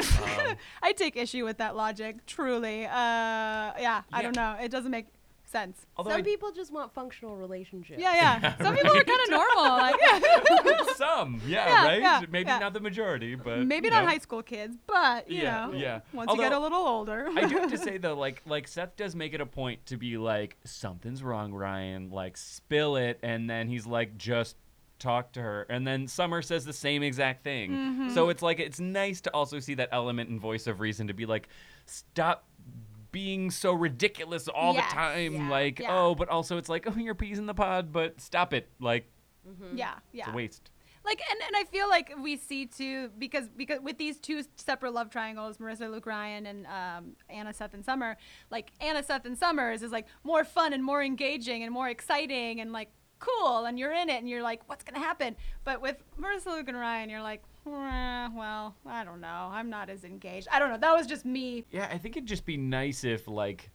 [0.51, 2.27] Um, I take issue with that logic.
[2.27, 4.57] Truly, uh, yeah, I don't know.
[4.61, 5.07] It doesn't make
[5.53, 5.87] sense.
[5.97, 8.01] Although some I- people just want functional relationships.
[8.01, 8.57] Yeah, yeah.
[8.61, 9.65] Some people are kind of normal.
[9.65, 10.83] Like, yeah.
[10.97, 12.01] some, yeah, Yeah, right?
[12.01, 12.59] yeah, Maybe yeah.
[12.59, 14.11] not the majority, but Maybe you not know.
[14.11, 16.01] high school kids, but you Yeah, know, yeah.
[16.13, 17.29] once you get a little older.
[17.37, 19.97] I do have to say though, like like Seth does make it a point to
[19.97, 22.11] be like, something's wrong, Ryan.
[22.11, 24.57] Like spill it, and then he's like, just
[24.99, 27.71] talk to her, and then Summer says the same exact thing.
[27.73, 28.11] Mm-hmm.
[28.11, 31.15] So it's like it's nice to also see that element in voice of reason to
[31.15, 31.49] be like,
[31.87, 32.45] stop
[33.13, 35.35] being so ridiculous all Yes, the time.
[35.35, 35.97] yeah, like yeah.
[35.97, 38.69] oh, but also it's like oh, you're peas in the pod, but stop it.
[38.81, 39.07] Like
[39.75, 40.25] yeah, yeah.
[40.25, 40.71] it's a waste.
[41.05, 44.93] Like, and, and I feel like we see too because because with these two separate
[44.95, 48.17] love triangles, Marissa, Luke, Ryan, and um, Anna, Seth, and Summer.
[48.51, 52.61] Like Anna, Seth, and Summers is like more fun and more engaging and more exciting
[52.61, 52.91] and like
[53.23, 55.37] cool, and you're in it and you're like, what's gonna happen?
[55.65, 59.49] But with Marissa, Luke, and Ryan, you're like, "Eh, well, I don't know.
[59.53, 60.49] I'm not as engaged.
[60.53, 60.79] I don't know.
[60.79, 61.65] That was just me.
[61.71, 63.71] Yeah, I think it'd just be nice if like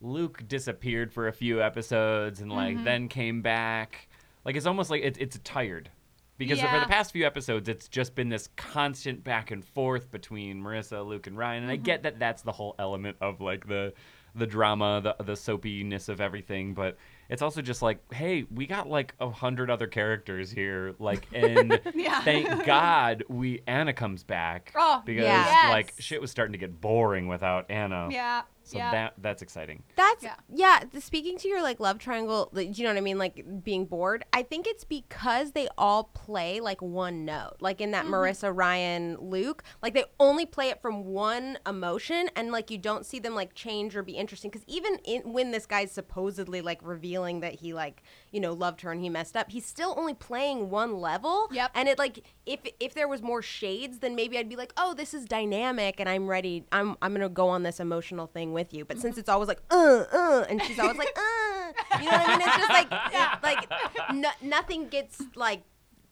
[0.00, 2.76] Luke disappeared for a few episodes and Mm-hmm.
[2.76, 4.08] like then came back.
[4.44, 5.90] Like it's almost like it, it's tired.
[6.38, 10.62] Because for the past few episodes, it's just been this constant back and forth between
[10.62, 11.82] Marissa, Luke, and Ryan, and I Mm-hmm.
[11.82, 13.92] get that that's the whole element of like the
[14.36, 16.74] the drama, the the soapiness of everything.
[16.74, 16.96] But
[17.28, 21.80] it's also just like, hey, we got like a hundred other characters here, like, and
[21.94, 22.22] Yeah.
[22.22, 25.66] thank God we Anna comes back Oh, because yeah.
[25.70, 26.04] like Yes.
[26.04, 28.08] shit was starting to get boring without Anna.
[28.10, 28.42] Yeah.
[28.64, 28.90] So yeah.
[28.90, 29.82] that that's exciting.
[29.96, 30.34] That's Yeah.
[30.52, 30.80] yeah.
[30.92, 33.16] the- speaking to your like love triangle, like, do you know what I mean?
[33.18, 34.24] Like being bored.
[34.32, 37.56] I think it's because they all play like one note.
[37.60, 38.14] Like in that Mm-hmm.
[38.14, 43.04] Marissa, Ryan, Luke, like they only play it from one emotion, and like you don't
[43.06, 44.50] see them like change or be interesting.
[44.50, 48.80] Because even in, when this guy's supposedly like revealing that he like you know loved
[48.82, 51.48] her and he messed up, he's still only playing one level.
[51.52, 51.70] Yep.
[51.74, 54.94] And it like if if there was more shades, then maybe I'd be like, oh,
[54.94, 56.64] this is dynamic, and I'm ready.
[56.72, 58.84] I'm I'm gonna go on this emotional thing with you.
[58.84, 62.28] But since it's always like, uh, uh, and she's always like, uh, you know what
[62.28, 62.48] I mean?
[62.48, 65.62] It's just like, like no, nothing gets like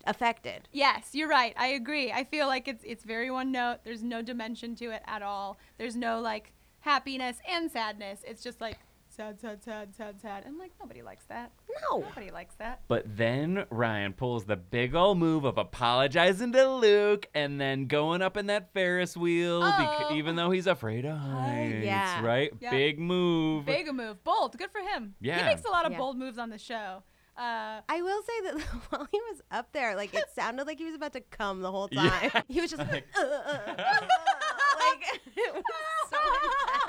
[0.06, 0.68] affected.
[0.72, 1.54] Yes, you're right.
[1.56, 2.12] I agree.
[2.12, 3.78] I feel like it's it's very one note.
[3.84, 5.58] There's no dimension to it at all.
[5.78, 8.20] There's no like happiness and sadness.
[8.26, 8.78] It's just like
[9.16, 10.44] sad, sad, sad, sad, sad.
[10.46, 11.52] And like nobody likes that.
[11.90, 12.00] No.
[12.00, 12.82] Nobody likes that.
[12.88, 18.22] But then Ryan pulls the big old move of apologizing to Luke and then going
[18.22, 20.14] up in that Ferris wheel, bec- Oh.
[20.14, 21.84] even though he's afraid of heights.
[21.84, 22.22] yeah.
[22.24, 22.52] Right?
[22.60, 22.70] Yeah.
[22.70, 23.64] Big move.
[23.66, 24.22] Big move.
[24.24, 24.56] Bold.
[24.58, 25.14] Good for him.
[25.20, 25.38] Yeah.
[25.38, 25.98] He makes a lot of Yeah.
[25.98, 27.02] bold moves on the show.
[27.38, 30.84] Uh, I will say that while he was up there, like it sounded like he
[30.86, 32.08] was about to come the whole Yeah.
[32.30, 32.42] time.
[32.48, 35.62] He was just like, uh, uh, uh, like it was
[36.10, 36.85] so intense.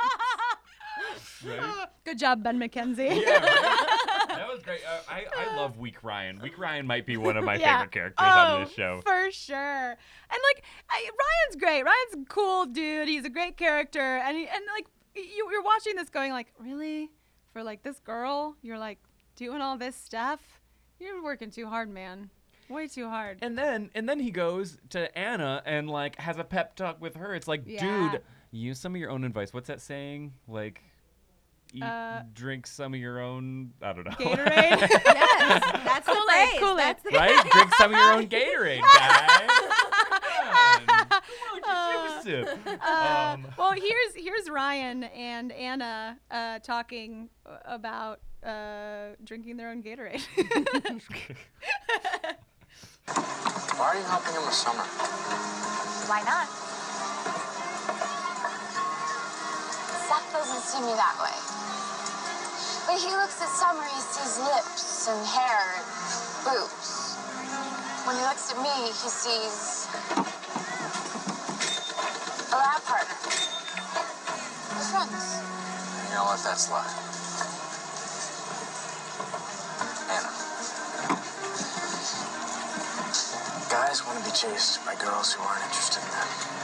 [1.46, 1.88] Right?
[2.06, 3.22] good job, Ben McKenzie.
[3.22, 4.28] Yeah, right?
[4.30, 4.82] that was great.
[4.88, 6.40] Uh, I, I love Weak Ryan.
[6.42, 7.78] Weak Ryan might be one of my Yeah.
[7.78, 9.02] favorite characters on this Oh, show.
[9.06, 9.90] For sure.
[9.92, 11.84] And like I, Ryan's great.
[11.84, 13.08] Ryan's a cool dude.
[13.08, 14.00] He's a great character.
[14.18, 17.10] And he, and like you, you're watching this going like, really?
[17.54, 19.00] For like this girl, you're like
[19.36, 20.40] doing all this stuff?
[21.00, 22.30] You're working too hard, man.
[22.70, 23.40] Way too hard.
[23.42, 27.16] And then and then he goes to Anna and like has a pep talk with
[27.16, 27.34] her.
[27.34, 28.12] It's like, Yeah.
[28.12, 29.54] dude, use some of your own advice.
[29.54, 30.34] What's that saying?
[30.48, 30.82] Like
[31.74, 34.12] eat, Uh, drink some of your own I don't know.
[34.12, 34.90] Gatorade.
[35.08, 36.60] Yes, that's the Kool-Aid.
[36.60, 36.78] Kool-Aid.
[36.78, 37.52] That's the right?
[37.52, 39.50] Drink some of your own Gatorade, guys.
[40.38, 40.86] Come on.
[40.88, 42.60] Come on, just do a sip.
[42.82, 47.30] Uh, Um, well, here's here's Ryan and Anna uh, talking
[47.66, 50.22] about uh, drinking their own Gatorade.
[53.78, 54.84] Why are you helping him with Summer?
[56.08, 56.48] Why not?
[60.08, 61.36] Seth doesn't see me that way.
[62.88, 65.84] But he looks at Summer, he sees lips and hair and
[66.48, 67.20] boobs.
[68.08, 69.84] When he looks at me, he sees
[72.48, 73.20] a lab partner.
[74.88, 75.44] Friends.
[76.08, 76.40] You know what?
[76.40, 76.96] That's life.
[80.08, 80.32] Anna.
[83.70, 86.57] Guys want to be chased by girls who aren't interested in them.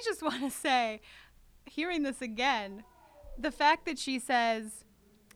[0.00, 1.00] I just want to say,
[1.66, 2.84] hearing this again,
[3.36, 4.84] the fact that she says,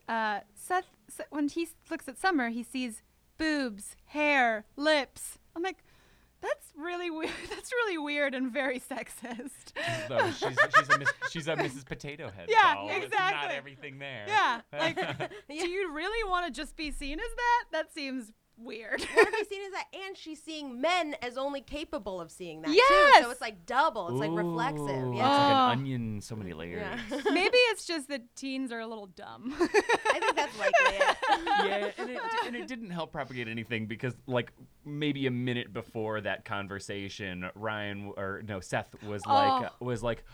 [0.09, 3.03] uh, Seth, S- when he looks at Summer, he sees
[3.37, 5.39] boobs, hair, lips.
[5.55, 5.85] I'm like,
[6.41, 7.31] that's really weird.
[7.49, 9.73] That's really weird and very sexist.
[10.09, 11.87] Though she's she's a she's a Mrs.
[11.87, 12.49] Potato Head.
[12.51, 12.89] Yeah, doll.
[12.91, 14.27] It's not everything there.
[14.29, 14.97] yeah, like,
[15.49, 17.65] do you really want to just be seen as that?
[17.73, 19.01] That seems weird.
[19.01, 22.63] What have you seen is that, and she's seeing men as only capable of seeing
[22.63, 23.23] that too.
[23.23, 24.09] So it's like double.
[24.09, 24.87] It's like reflexive.
[24.89, 25.11] Yeah.
[25.13, 26.83] It's like an onion, so many layers.
[27.11, 27.21] Yeah.
[27.33, 29.55] Maybe it's just that teens are a little dumb.
[29.61, 31.17] I think that's likely it.
[31.65, 34.53] yeah, and it, and it didn't help propagate anything because, like,
[34.85, 39.85] maybe a minute before that conversation, Ryan or no, Seth was like, Oh.
[39.85, 40.25] was like,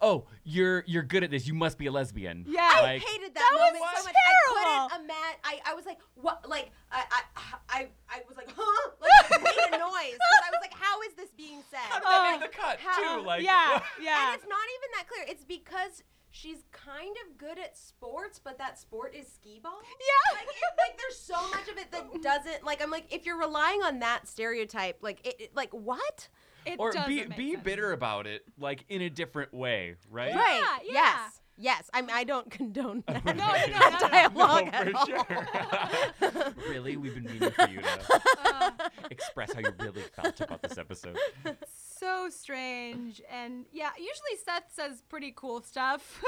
[0.00, 1.46] "Oh, you're you're good at this.
[1.46, 2.60] You must be a lesbian." Yeah.
[2.62, 4.14] I hated that, That was moment so much.
[4.14, 4.60] terrible.
[4.60, 5.40] I couldn't imagine.
[5.44, 6.48] I, I was like, what?
[6.48, 7.04] Like, I,
[7.36, 8.90] I, I, I was like, huh?
[9.00, 11.78] Like, I made a noise I was like, how is this being said?
[11.80, 13.26] How did that make the cut How- too?
[13.26, 14.32] Like, yeah, yeah.
[14.32, 15.24] And it's not even that clear.
[15.28, 19.80] It's because she's kind of good at sports, but that sport is skee ball.
[19.82, 20.36] Yeah.
[20.38, 22.64] Like, it, like there's so much of it that doesn't.
[22.64, 26.28] Like, I'm like, if you're relying on that stereotype, like, it, it- like what?
[26.66, 27.62] It or be be sense.
[27.64, 30.34] bitter about it, like in a different way, right?
[30.34, 30.80] Right.
[30.84, 30.92] yeah.
[30.92, 31.40] Yes.
[31.62, 31.90] Yes.
[31.92, 33.22] I mean, I don't condone that.
[33.24, 33.98] No, no, no, no, no.
[34.08, 35.06] dialogue No, at for all.
[35.06, 36.54] sure.
[36.68, 38.70] really, we've been meaning for you to Uh,
[39.10, 41.18] express how you really felt about this episode.
[42.00, 46.22] so strange and yeah usually seth says pretty cool stuff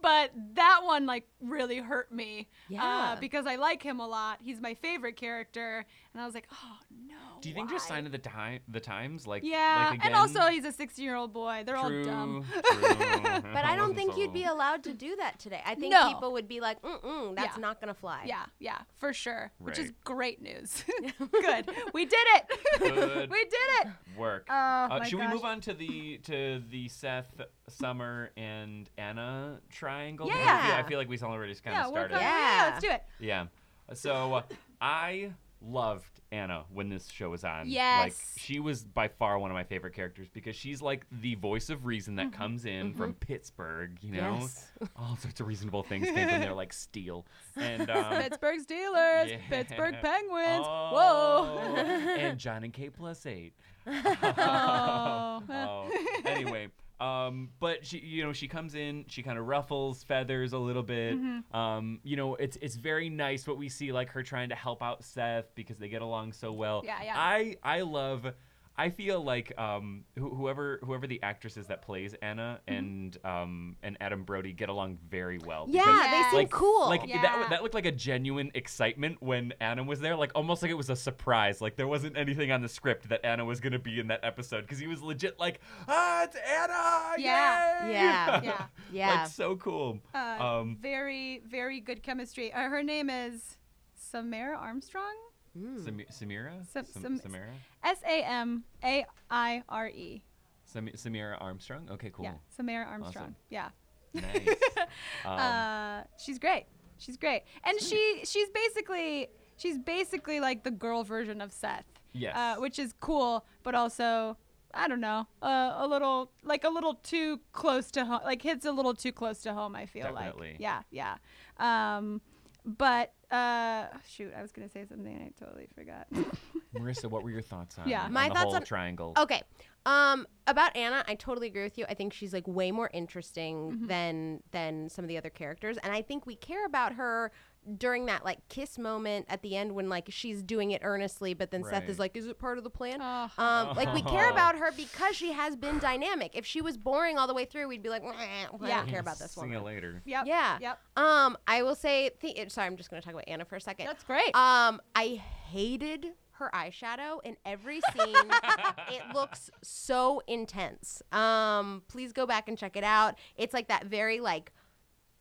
[0.00, 2.84] but that one like really hurt me Yeah.
[3.14, 6.46] uh, because i like him a lot he's my favorite character and i was like
[6.52, 7.96] oh no Do you think just why?
[7.96, 10.06] sign of the time, the times, like yeah like again?
[10.08, 12.82] and also he's a 16 year old boy they're true, all dumb true.
[13.52, 15.60] But I don't think you'd be allowed to do that today.
[15.66, 16.08] I think No.
[16.08, 17.60] people would be like, mm-mm, that's Yeah.
[17.60, 18.22] not going to fly.
[18.26, 20.84] yeah yeah for sure which is great news
[21.18, 22.44] good we did it
[22.78, 23.30] Good.
[23.30, 24.46] we did it work.
[24.50, 29.58] Oh, uh, my should we move on to the to the Seth, Summer, and Anna
[29.70, 30.26] triangle?
[30.26, 30.66] Because I Yeah.
[30.66, 32.16] feel, I feel like we've already kind yeah of we're started.
[32.20, 32.56] Yeah.
[32.56, 33.46] yeah let's do it Yeah.
[33.94, 34.42] So uh,
[34.80, 35.32] I
[35.64, 37.68] loved Anna when this show was on.
[37.68, 38.02] Yes.
[38.04, 41.68] Like she was by far one of my favorite characters because she's like the voice
[41.70, 42.30] of reason Mm-hmm.
[42.30, 44.38] that comes in from Pittsburgh, you know.
[44.40, 44.70] Yes.
[44.96, 47.26] All sorts of reasonable things came from there like steel.
[47.56, 49.38] And um Pittsburgh Steelers, yeah.
[49.48, 50.66] Pittsburgh Penguins.
[50.66, 51.76] Oh, Whoa.
[51.76, 53.52] and Jon and Kate plus eight.
[54.34, 55.42] Oh.
[55.50, 55.90] oh.
[56.24, 56.68] Anyway,
[57.02, 60.84] um, but she, you know, she comes in, she kind of ruffles feathers a little
[60.84, 61.16] bit.
[61.16, 61.56] Mm-hmm.
[61.56, 64.82] Um, you know, it's it's very nice what we see, like her trying to help
[64.82, 66.82] out Seth because they get along so well.
[66.84, 67.14] Yeah, yeah.
[67.16, 68.32] I I love.
[68.76, 72.74] I feel like um, wh- whoever whoever the actress is that plays Anna Mm-hmm.
[72.78, 75.66] and um, and Adam Brody get along very well.
[75.68, 76.88] Yeah, because- they seem like cool.
[76.88, 77.20] Like Yeah.
[77.22, 80.16] that, that looked like a genuine excitement when Anna was there.
[80.16, 81.60] Like almost like it was a surprise.
[81.60, 84.62] Like there wasn't anything on the script that Anna was gonna be in that episode
[84.62, 87.22] because he was legit like, ah, it's Anna.
[87.22, 87.86] Yeah.
[87.86, 88.40] yay!" Yeah.
[88.42, 88.66] Yeah.
[88.92, 89.14] Yeah.
[89.22, 90.00] like so cool.
[90.14, 92.52] Uh, um, very, very good chemistry.
[92.52, 93.56] Uh, her name is
[93.94, 95.14] Samara Armstrong.
[95.54, 96.50] Sam- Samaire.
[96.72, 97.50] Sam- Sam- Sam- Samaire.
[97.84, 100.22] S A M A I R E.
[100.64, 101.88] Sam- Samaire Armstrong.
[101.90, 102.24] Okay, cool.
[102.24, 103.24] Yeah, Samaire Armstrong.
[103.24, 103.36] Awesome.
[103.50, 103.68] Yeah.
[104.14, 104.48] Nice.
[105.24, 106.66] Um, Uh, she's great.
[106.98, 111.84] She's great, and she she's basically she's basically like the girl version of Seth.
[112.12, 112.36] Yes.
[112.36, 114.36] Uh, which is cool, but also
[114.74, 118.20] I don't know, uh, a little like a little too close to home.
[118.24, 119.74] Like hits a little too close to home.
[119.74, 120.52] I feel Definitely.
[120.52, 120.60] like.
[120.60, 121.16] Yeah, yeah.
[121.58, 122.20] Um,
[122.64, 126.06] but uh, shoot, I was gonna say something and I totally forgot.
[126.74, 128.04] Marissa, what were your thoughts on, Yeah.
[128.04, 129.12] on My the thoughts whole on- triangle?
[129.18, 129.42] Okay.
[129.84, 131.84] Um, about Anna, I totally agree with you.
[131.88, 133.86] I think she's like way more interesting Mm-hmm.
[133.86, 137.32] than than some of the other characters, and I think we care about her
[137.78, 141.50] during that like kiss moment at the end when like she's doing it earnestly, but
[141.50, 141.88] then Seth Right.
[141.90, 143.30] is like, "Is it part of the plan?" Oh.
[143.38, 144.32] Um, like we care Oh.
[144.32, 146.32] about her because she has been dynamic.
[146.34, 148.78] If she was boring all the way through, we'd be like, "Meh, I Yeah.
[148.78, 150.02] don't care about this Sing one." it later.
[150.04, 150.26] yep.
[150.26, 150.58] Yeah.
[150.60, 150.78] Yep.
[150.96, 153.60] Um, I will say, th- sorry, I'm just going to talk about Anna for a
[153.60, 153.86] second.
[153.86, 154.34] That's great.
[154.34, 158.16] Um, I hated her eyeshadow in every scene.
[158.88, 161.00] it looks so intense.
[161.12, 163.16] Um, please go back and check it out.
[163.36, 164.50] It's like that very like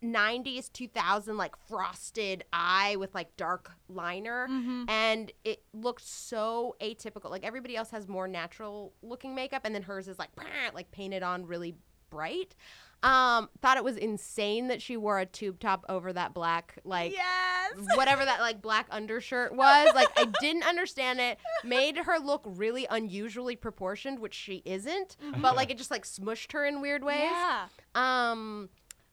[0.04, 4.48] 90s 2000 like frosted eye with like dark liner
[4.90, 9.84] and it looked so atypical like everybody else has more natural looking makeup and then
[9.84, 10.30] hers is like
[10.74, 11.76] like painted on really
[12.10, 12.56] bright
[13.04, 17.12] um thought it was insane that she wore a tube top over that black like
[17.12, 17.74] yes.
[17.96, 19.94] whatever that like black undershirt was.
[19.96, 21.40] Like I didn't understand it.
[21.64, 25.18] Made her look really unusually proportioned, which she isn't.
[25.42, 27.32] But like it just like smushed her in weird ways.
[27.32, 27.68] Yeah.
[27.96, 28.70] Um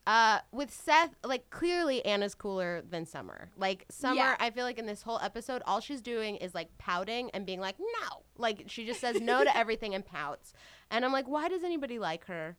[0.08, 3.50] uh with Seth, like clearly Anna's cooler than Summer.
[3.56, 4.36] Like Summer, Yeah.
[4.40, 7.60] I feel like in this whole episode, all she's doing is like pouting and being
[7.60, 8.22] like, no.
[8.36, 10.52] Like she just says no to everything and pouts.
[10.90, 12.56] And I'm like, why does anybody like her?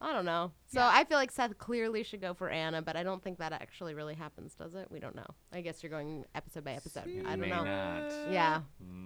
[0.00, 0.52] I don't know.
[0.66, 3.52] So I feel like Seth clearly should go for Anna, but I don't think that
[3.52, 4.88] actually really happens, does it?
[4.90, 5.24] We don't know.
[5.54, 7.04] I guess you're going episode by episode.
[7.06, 7.64] I don't May know.
[7.64, 8.12] not.
[8.30, 8.60] Yeah.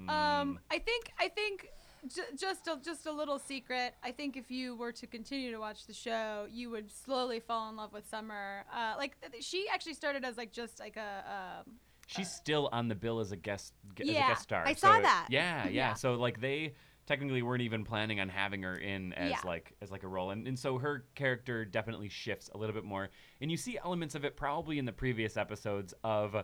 [0.09, 1.69] Um, I think I think
[2.09, 3.95] j- just a, just a little secret.
[4.03, 7.69] I think if you were to continue to watch the show, you would slowly fall
[7.71, 8.65] in love with Summer.
[8.75, 11.75] Uh, like th- she actually started as like just like a um,
[12.07, 14.65] She's still on the bill as a guest g- as a guest star.
[14.67, 15.27] I so saw it- that.
[15.31, 15.95] Yeah, yeah, Yeah.
[15.95, 16.75] So like they
[17.07, 19.39] technically weren't even planning on having her in as Yeah.
[19.45, 22.85] like as like a role, and and so her character definitely shifts a little bit
[22.85, 23.11] more,
[23.41, 26.35] and you see elements of it probably in the previous episodes of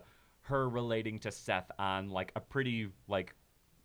[0.41, 3.35] her relating to Seth on like a pretty like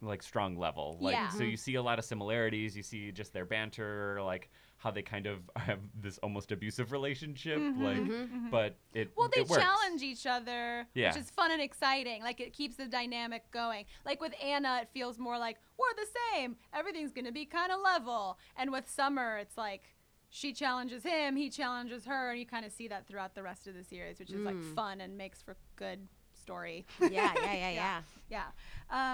[0.03, 1.29] like strong level like Yeah.
[1.29, 1.51] so mm-hmm.
[1.51, 4.51] you see a lot of similarities you see just their banter like
[4.83, 8.51] how they kind of have this almost abusive relationship mm-hmm, like mm-hmm.
[8.51, 9.63] but it Well, they it works.
[9.63, 11.13] challenge each other, Yeah.
[11.13, 12.23] which is fun and exciting.
[12.23, 13.85] Like it keeps the dynamic going.
[14.05, 16.57] Like with Anna, it feels more like we're the same.
[16.75, 18.39] Everything's gonna be kind of level.
[18.57, 19.95] And with Summer, it's like
[20.31, 23.69] she challenges him, he challenges her, and you kind of see that throughout the rest
[23.69, 24.75] of the series, which is like mm.
[24.75, 26.85] fun and makes for good story.
[27.01, 28.01] Yeah, yeah, yeah, yeah.
[28.33, 28.49] Yeah.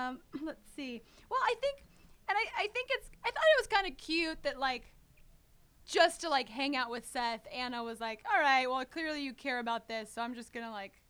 [0.09, 1.02] Um, let's see.
[1.31, 1.85] Well, I think,
[2.28, 3.11] and I, I think it's.
[3.24, 4.92] I thought it was kind of cute that like,
[5.87, 9.35] just to like hang out with Seth, Anna was like, "All right, well, clearly you
[9.35, 11.02] care about this, so I'm just gonna like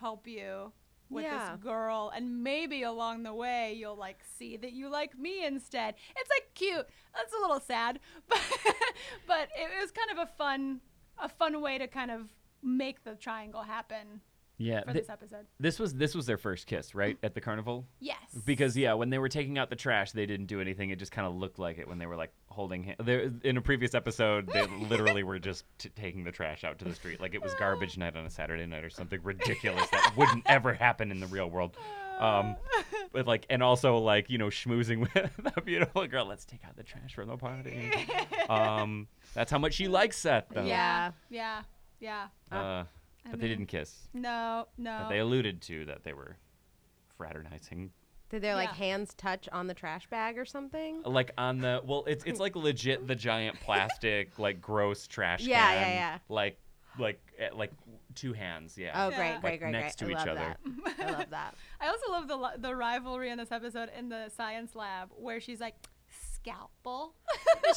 [0.00, 0.72] help you."
[1.10, 1.56] With Yeah.
[1.56, 5.96] this girl, and maybe along the way you'll like see that you like me instead.
[6.16, 6.86] It's like cute.
[7.16, 8.38] That's a little sad, but
[9.26, 10.80] but it, was kind of a fun
[11.18, 12.28] a fun way to kind of
[12.62, 14.20] make the triangle happen
[14.62, 15.46] yeah for th- this episode.
[15.58, 19.10] this was this was their first kiss right at the carnival Yes, Because yeah, when
[19.10, 20.90] they were taking out the trash, they didn't do anything.
[20.90, 22.84] It just kind of looked like it when they were like holding.
[22.84, 26.78] Ha- there in a previous episode, they literally were just t- taking the trash out
[26.80, 29.88] to the street, like it was garbage night on a Saturday night or something ridiculous
[29.90, 31.76] that wouldn't ever happen in the real world.
[32.18, 32.56] Um,
[33.12, 36.26] but like, and also like you know schmoozing with a beautiful girl.
[36.26, 37.90] Let's take out the trash from the party.
[38.48, 40.64] Um, that's how much she likes Seth, though.
[40.64, 41.12] Yeah.
[41.30, 41.62] yeah,
[41.98, 42.26] yeah.
[42.52, 42.84] Uh,
[43.28, 44.08] but they didn't kiss.
[44.14, 44.98] No, no.
[45.02, 46.36] But they alluded to that they were
[47.16, 47.90] fraternizing
[48.30, 51.02] Did their like hands touch on the trash bag or something?
[51.04, 55.66] like on the well it's it's like legit the giant plastic like gross trash Yeah,
[55.66, 55.92] can yeah, yeah.
[55.94, 56.18] yeah.
[56.28, 56.58] like
[56.98, 57.72] like eh, like
[58.14, 59.16] two hands yeah Oh, Yeah.
[59.16, 60.08] great, Like great, great, next great.
[60.12, 60.56] to I each love other.
[60.96, 61.06] That.
[61.06, 61.54] I love that.
[61.80, 65.60] I also love the the rivalry in this episode in the science lab where she's
[65.60, 65.74] like
[66.42, 67.14] scalpel.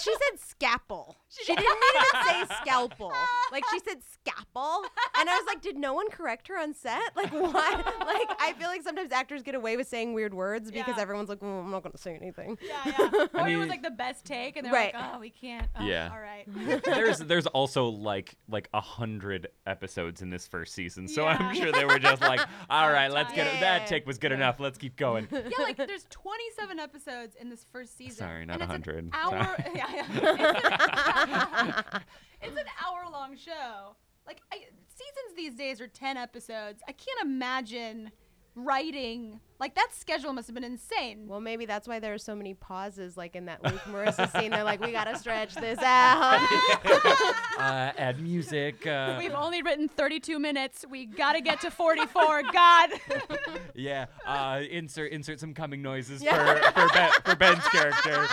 [0.02, 1.16] she said scalpel.
[1.34, 3.12] She didn't even say scalpel.
[3.52, 4.84] Like she said scalpel,
[5.20, 7.02] and I was like, did no one correct her on set?
[7.16, 7.54] Like what?
[7.56, 11.02] Like I feel like sometimes actors get away with saying weird words because Yeah.
[11.02, 12.60] everyone's like, well, I'm not going to say anything.
[12.62, 13.26] yeah, yeah.
[13.34, 14.94] Or it was like the best take, and they're Right.
[14.94, 15.68] like, oh, we can't.
[15.80, 16.10] Oh, Yeah.
[16.14, 16.84] All right.
[16.86, 21.72] there's there's also like like a hundred episodes in this first season so i'm sure
[21.72, 23.60] they were just like all right let's get it Yeah.
[23.80, 27.66] that take was good enough let's keep going yeah, like there's 27 episodes in this
[27.72, 28.18] first season.
[28.18, 29.04] Sorry, not and it's 100.
[29.06, 29.30] An hour.
[29.32, 29.72] Sorry.
[29.76, 30.06] Yeah, yeah.
[32.42, 33.96] it's an hour long show.
[34.26, 36.82] Like I, seasons these days are 10 episodes.
[36.88, 38.12] I can't imagine
[38.56, 41.26] writing like that schedule must have been insane.
[41.26, 44.52] Well, maybe that's why there are so many pauses, like in that Luke Marissa scene.
[44.52, 46.38] They're like, we got to stretch this out.
[47.58, 50.84] uh, add music uh, We've only written 32 minutes.
[50.90, 52.44] We got to get to 44.
[52.54, 52.90] God.
[53.76, 56.72] yeah uh, insert insert some coming noises Yeah.
[56.74, 58.28] for for, ben, for ben's character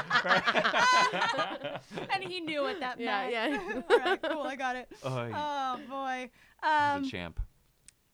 [2.13, 3.33] and he knew what that Yeah, meant.
[3.33, 3.83] yeah.
[3.91, 4.43] All right, cool.
[4.43, 4.89] I got it.
[5.07, 5.31] Oy.
[5.35, 6.31] Oh boy.
[6.63, 7.41] the Um, champ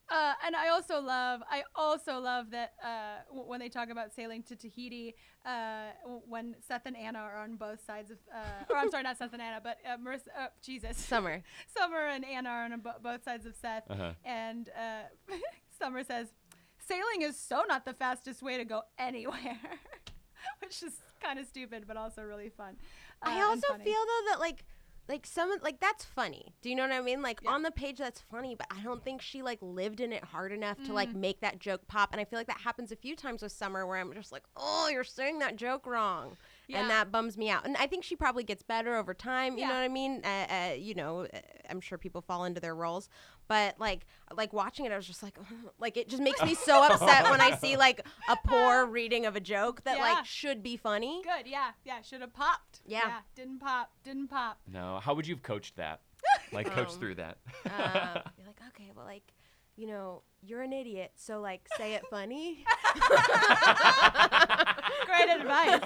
[0.09, 4.13] Uh, and I also love, I also love that uh, w- when they talk about
[4.13, 5.15] sailing to Tahiti,
[5.45, 8.39] uh, w- when Seth and Anna are on both sides of, uh,
[8.73, 11.43] or I'm sorry, not Seth and Anna, but uh, Marissa, uh, Jesus, Summer.
[11.77, 14.13] Summer and Anna are on bo- both sides of Seth, Uh-huh.
[14.23, 15.33] and uh,
[15.77, 16.27] Summer says,
[16.87, 19.59] "Sailing is so not the fastest way to go anywhere,"
[20.61, 22.77] which is kind of stupid, but also really fun.
[23.21, 24.63] Uh, I also feel though that like
[25.07, 26.53] like some like that's funny.
[26.61, 27.21] Do you know what I mean?
[27.21, 30.23] Like on the page that's funny, but I don't think she like lived in it
[30.23, 30.95] hard enough to Mm.
[30.95, 32.09] like make that joke pop.
[32.11, 34.43] And I feel like that happens a few times with Summer where I'm just like,
[34.55, 36.81] "Oh, you're saying that joke wrong." Yeah.
[36.81, 37.65] And that bums me out.
[37.65, 39.53] And I think she probably gets better over time.
[39.53, 39.67] You Yeah.
[39.69, 40.21] know what I mean?
[40.25, 43.07] Uh, uh, you know, uh, I'm sure people fall into their roles,
[43.47, 45.37] but like, like watching it, I was just like,
[45.79, 49.35] like it just makes me so upset when I see like a poor reading of
[49.35, 50.03] a joke that Yeah.
[50.03, 51.21] like should be funny.
[51.23, 52.81] Good, yeah, yeah, should have popped.
[52.85, 53.19] Yeah.
[53.35, 54.59] didn't pop, didn't pop.
[54.67, 56.01] no how would you have coached that
[56.51, 59.23] like coach through that uh, be like, okay, well, like,
[59.77, 62.65] you know, you're an idiot, so like, say it funny.
[65.05, 65.79] Great advice.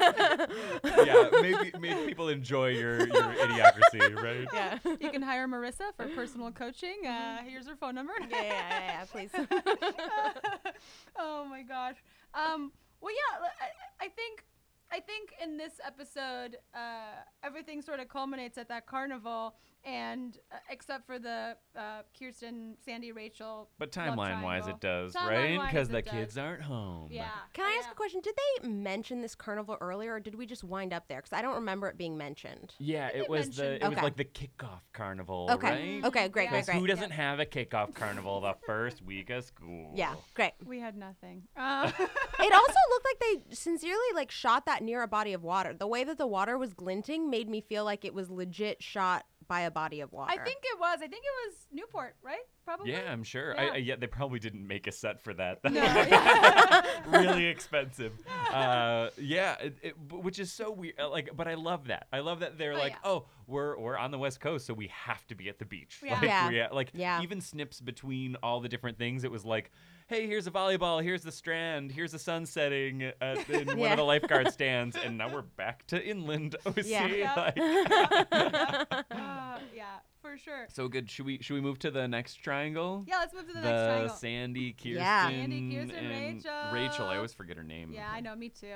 [1.06, 4.78] yeah maybe make people enjoy your your idiocracy right yeah.
[5.00, 7.06] you can hire Marissa for personal coaching.
[7.06, 8.14] Uh, here's her phone number.
[8.30, 9.30] Yeah, yeah, yeah, yeah, please.
[11.20, 11.98] oh my gosh.
[12.34, 12.72] Um,
[13.02, 14.46] well, yeah, I, I think
[14.92, 20.58] I think in this episode, uh, everything sort of culminates at that carnival, and uh,
[20.70, 23.70] except for the uh, Kirsten, Sandy, Rachel.
[23.80, 25.60] But timeline wise, it does, right?
[25.66, 26.12] Because it the does.
[26.12, 27.08] kids aren't home.
[27.12, 27.30] Yeah.
[27.54, 28.22] Can I ask a question?
[28.22, 31.18] Did they mention this carnival earlier, or did we just wind up there?
[31.20, 32.74] Because I don't remember it being mentioned.
[32.80, 35.70] Yeah, it was the mentioned- it was like the kickoff carnival, Okay.
[36.02, 36.06] right?
[36.06, 36.62] Okay, great, Yeah.
[36.62, 36.78] great.
[36.78, 39.92] who doesn't have a kickoff carnival the first week of school?
[39.96, 40.54] Yeah, great.
[40.66, 41.44] We had nothing.
[41.56, 41.92] Uh,
[42.44, 43.20] It also looked like
[43.50, 45.74] they sincerely like shot that near a body of water.
[45.74, 49.26] The way that the water was glinting made me feel like it was legit shot
[49.48, 50.32] by a body of water.
[50.32, 50.98] I think it was.
[51.02, 52.40] I think it was Newport, right?
[52.66, 52.92] Probably.
[52.92, 53.54] Yeah, I'm sure.
[53.56, 53.72] Yeah.
[53.74, 55.60] I, yeah, they probably didn't make a set for that.
[55.64, 58.14] No, really expensive.
[58.52, 60.96] Uh, yeah, it, it, which is so weird.
[61.00, 62.08] uh, Like, but I love that.
[62.12, 62.98] I love that they're Oh, like, yeah.
[63.10, 66.02] oh, we're we're on the west coast, so we have to be at the beach.
[66.04, 66.14] Yeah.
[66.16, 66.50] Like, Yeah.
[66.70, 67.22] we, like Yeah.
[67.22, 69.24] even snips between all the different things.
[69.24, 69.72] It was like,
[70.12, 73.98] hey, here's a volleyball, here's the strand, here's the sun setting at, in one of
[73.98, 76.84] the lifeguard stands, and now we're back to inland OC.
[76.86, 77.08] Yeah.
[77.08, 77.36] Yeah.
[77.36, 77.58] like-
[79.12, 79.86] Uh, yeah,
[80.22, 80.66] for sure.
[80.70, 81.10] so good.
[81.10, 83.04] Should we should we move to the next triangle?
[83.08, 84.16] Yeah, let's move to the, the next triangle.
[84.16, 85.30] Sandy, Kirsten, Yeah.
[85.30, 86.52] Sandy, Kirsten, and Rachel.
[86.74, 87.06] Rachel.
[87.08, 87.92] I always forget her name.
[87.94, 88.36] yeah, I know.
[88.36, 88.68] Me too.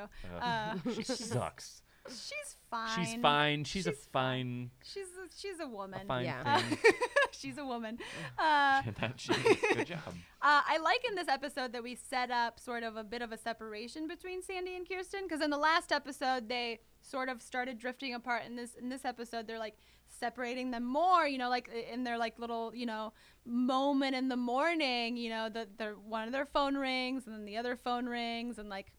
[0.42, 1.82] Uh, Uh, she sucks.
[2.10, 3.06] She's fine.
[3.06, 3.64] She's fine.
[3.64, 6.02] She's, a fine, She's a, she's a woman.
[6.04, 6.60] a fine Yeah.
[6.60, 6.78] thing.
[7.32, 7.98] she's a woman.
[8.38, 9.58] Uh, that she is.
[9.74, 10.00] Good job.
[10.42, 13.32] Uh, I like in this episode that we set up sort of a bit of
[13.32, 17.78] a separation between Sandy and Kirsten because in the last episode they sort of started
[17.80, 18.44] drifting apart.
[18.46, 19.78] In this in this episode they're like
[20.08, 21.28] separating them more.
[21.28, 23.14] You know, like in their like little you know
[23.46, 25.18] moment in the morning.
[25.18, 28.58] You know, the their one of their phone rings and then the other phone rings
[28.60, 28.92] and like.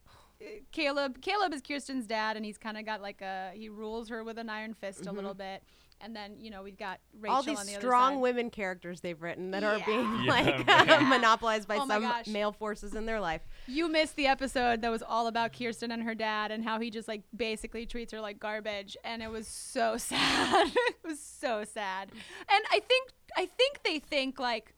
[0.73, 4.23] Caleb Caleb is Kirsten's dad and he's kind of got like a he rules her
[4.23, 5.17] with an iron fist a mm-hmm.
[5.17, 5.63] little bit
[6.01, 8.21] and then you know we've got Rachel all these on the strong other side.
[8.23, 11.03] women characters they've written that are being Yeah, like right.
[11.09, 13.43] monopolized by Oh some male forces in their life.
[13.67, 16.91] You missed the episode that was all about Kirsten and her dad and how he
[16.91, 20.69] just like basically treats her like garbage and it was so sad.
[20.75, 22.11] it was so sad.
[22.13, 24.75] And I think I think they think like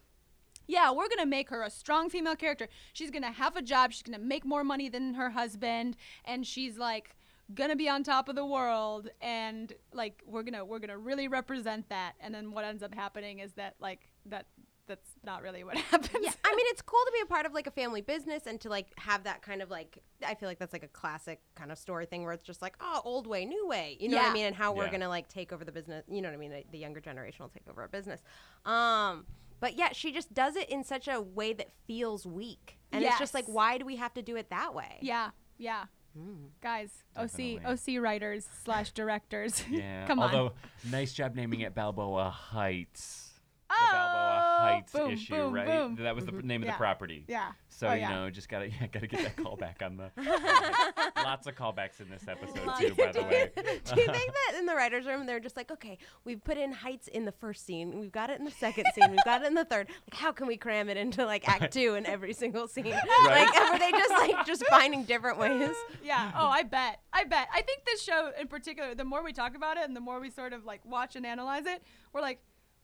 [0.69, 2.69] yeah, we're going to make her a strong female character.
[2.93, 5.97] She's going to have a job, she's going to make more money than her husband.
[6.25, 7.17] And she's like
[7.55, 9.09] going to be on top of the world.
[9.21, 12.13] And like we're going to we're going to really represent that.
[12.21, 14.47] And then what ends up happening is that like that
[14.87, 16.19] that's not really what happens.
[16.21, 18.61] Yeah, I mean it's cool to be a part of like a family business and
[18.63, 21.71] to like have that kind of like I feel like that's like a classic kind
[21.71, 23.97] of story thing where it's just like oh old way new way.
[24.01, 24.47] You know what I mean?
[24.47, 26.51] And how we're gonna like take over the business you know what I mean?
[26.51, 28.21] The, the younger generation will take over our business.
[28.65, 29.27] Um
[29.61, 33.19] but yeah she just does it in such a way that feels weak and it's
[33.19, 35.85] just like why do we have to do it that way Yeah, yeah.
[36.17, 36.47] Hmm.
[36.63, 37.61] Guys, Definitely.
[37.65, 39.63] OC OC writers slash directors.
[39.71, 40.07] Yeah.
[40.09, 40.35] Come on.
[40.35, 40.53] Although,
[40.91, 43.28] nice job naming it Balboa Heights.
[43.69, 45.67] The Oh, Balboa Heights boom, issue, boom, right?
[45.67, 45.97] boom.
[45.97, 46.73] That was the pr- name of Yeah.
[46.73, 47.25] the property.
[47.29, 47.53] Yeah.
[47.69, 48.09] So Oh, you yeah.
[48.11, 50.11] know, just gotta yeah, gotta get that callback on the.
[51.17, 53.51] Lots of callbacks in this episode too, by the way.
[53.55, 56.73] do you think that in the writers' room they're just like, okay, we've put in
[56.73, 59.47] heights in the first scene, we've got it in the second scene, we've got it
[59.47, 59.89] in the third.
[60.11, 62.87] Like, how can we cram it into like Act Two in every single scene?
[63.27, 65.75] Like, were they just like just finding different ways?
[66.03, 66.33] Yeah.
[66.35, 67.01] Oh, I bet.
[67.13, 67.49] I bet.
[67.53, 70.21] I think this show in particular, the more we talk about it and the more
[70.21, 72.41] we sort of like watch and analyze it, we're like,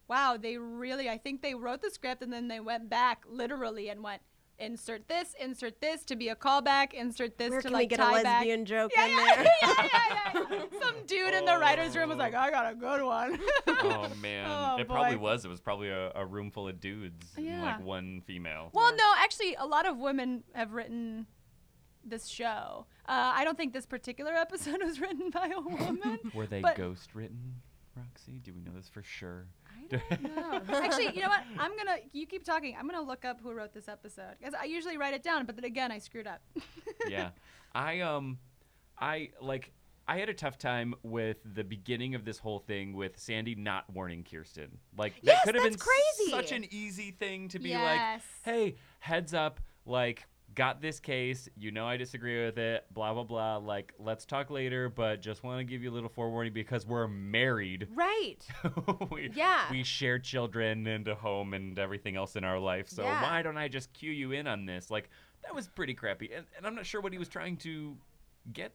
[0.08, 3.88] wow, they really, I think they wrote the script and then they went back literally
[3.88, 4.22] and went,
[4.56, 7.96] insert this, insert this to be a callback, insert this Where to can like we
[7.96, 8.40] get a tie back.
[8.40, 9.44] lesbian joke Yeah, in yeah, there?
[9.44, 10.64] yeah, yeah, yeah, yeah.
[10.80, 13.38] Some dude in the writer's room was like, I got a good one.
[13.66, 15.44] Oh man, Oh, it probably was.
[15.44, 18.70] It was probably a, a room full of dudes and like one female.
[18.72, 21.26] Well, no, actually, a lot of women have written
[22.04, 22.86] this show.
[23.08, 26.20] Uh, I don't think this particular episode was written by a woman.
[26.32, 27.56] Were they ghost written,
[27.96, 28.38] Roxy?
[28.42, 29.46] Do we know this for sure?
[30.20, 30.60] No.
[30.72, 31.42] Actually, you know what?
[31.58, 31.96] I'm gonna.
[32.12, 32.76] You keep talking.
[32.78, 35.56] I'm gonna look up who wrote this episode because I usually write it down, but
[35.56, 36.40] then again, I screwed up.
[37.08, 37.30] yeah.
[37.74, 38.38] I um
[38.98, 39.72] I like
[40.06, 43.84] I had a tough time with the beginning of this whole thing with Sandy not
[43.92, 44.78] warning Kirsten.
[44.96, 46.30] Like that Yes, could have been crazy.
[46.30, 48.22] such an easy thing to be Yes.
[48.44, 53.12] like, "Hey, heads up, like got this case, you know I disagree with it, blah
[53.14, 56.52] blah blah, like let's talk later, but just want to give you a little forewarning
[56.52, 58.38] because we're married." Right.
[59.10, 59.62] we, Yeah.
[59.70, 62.88] we share children and a home and everything else in our life.
[62.88, 63.22] So Yeah.
[63.22, 64.90] why don't I just cue you in on this?
[64.90, 65.10] Like
[65.42, 67.96] that was pretty crappy, and, and I'm not sure what he was trying to
[68.52, 68.72] get.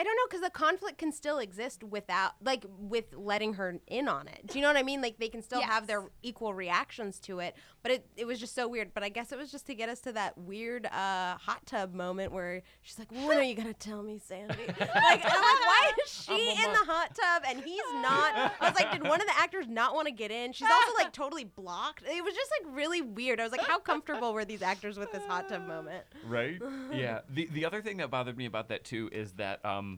[0.00, 4.08] I don't know because the conflict can still exist without, like, with letting her in
[4.08, 4.46] on it.
[4.46, 5.02] Do you know what I mean?
[5.02, 8.54] Like, they can still have their equal reactions to it, but it, it was just
[8.54, 8.94] so weird.
[8.94, 11.92] But I guess it was just to get us to that weird uh, hot tub
[11.92, 15.66] moment where she's like, "When are you gonna tell me, Sandy?" like, and I'm like,
[15.66, 18.52] why is she in the hot tub and he's not?
[18.58, 20.52] I was like, did one of the actors not want to get in?
[20.52, 22.04] She's also like totally blocked.
[22.06, 23.38] It was just like really weird.
[23.38, 26.04] I was like, how comfortable were these actors with this hot tub moment?
[26.26, 26.58] Right?
[26.92, 27.20] yeah.
[27.28, 29.89] The the other thing that bothered me about that too is that um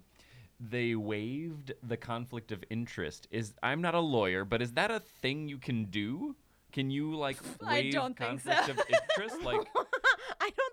[0.70, 3.26] they waived the conflict of interest.
[3.30, 6.36] Is I'm not a lawyer, but is that a thing you can do?
[6.72, 8.24] Can you like waive think so.
[8.24, 9.42] conflict of interest?
[9.42, 9.60] Like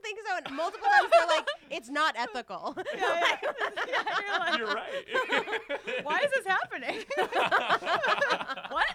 [0.10, 0.36] think so.
[0.46, 2.76] And multiple times they're like, it's not ethical.
[3.00, 3.38] Yeah,
[4.28, 6.04] you're like, you're right.
[6.04, 7.04] Why is this happening?
[8.70, 8.88] what?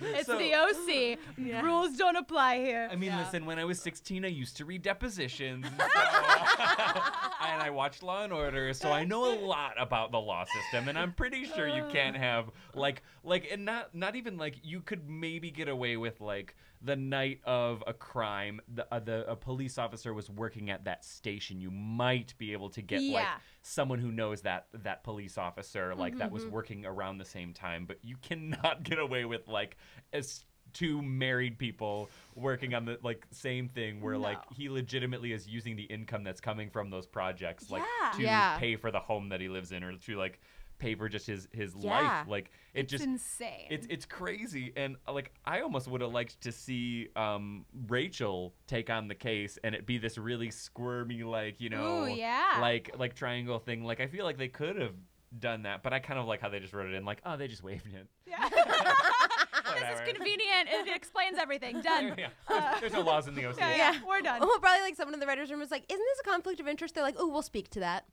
[0.00, 1.62] It's So- the OC.
[1.64, 2.88] Rules don't apply here.
[2.90, 3.24] I mean, Yeah.
[3.24, 5.66] listen, when I was 16, I used to read depositions.
[5.66, 7.00] And, so-
[7.46, 10.88] and I watched Law and Order, so I know a lot about the law system,
[10.88, 12.20] and I'm pretty sure you can't uh.
[12.20, 16.54] have like like and not not even like you could maybe get away with like
[16.84, 21.04] the night of a crime, the uh, the a police officer was working at that
[21.04, 21.60] station.
[21.60, 23.26] You might be able to get like
[23.62, 27.86] someone who knows that that police officer like that was working around the same time,
[27.86, 29.76] but you cannot get away with like
[30.12, 35.46] as two married people working on the like same thing where like he legitimately is
[35.46, 38.10] using the income that's coming from those projects like Yeah.
[38.16, 38.58] to Yeah.
[38.58, 40.40] pay for the home that he lives in or to like
[40.78, 41.90] pay for just his his Yeah.
[41.90, 43.66] life like it it's just insane.
[43.70, 48.54] it's it's crazy and uh, like I almost would have liked to see um Rachel
[48.66, 52.58] take on the case and it be this really squirmy like you know Ooh, yeah.
[52.60, 54.94] like like triangle thing like I feel like they could have
[55.38, 57.36] done that but I kind of like how they just wrote it in like oh
[57.36, 58.48] they just waved it yeah.
[58.48, 60.12] this is Whatever.
[60.12, 60.68] convenient.
[60.70, 61.80] It explains everything.
[61.82, 62.14] Done.
[62.18, 62.28] yeah.
[62.48, 64.38] there's, there's no laws in the OC Yeah, yeah, we're done.
[64.42, 66.68] Oh, probably like someone in the writers' room was like, "Isn't this a conflict of
[66.68, 68.04] interest?" They're like, "Oh, we'll speak to that."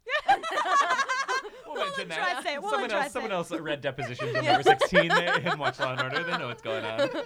[1.68, 2.54] We'll mention address that.
[2.54, 2.62] it.
[2.62, 3.36] We'll someone else, someone it.
[3.36, 6.24] else read depositions when they were 16 they, and watched Law and Order.
[6.24, 7.10] They know what's going on.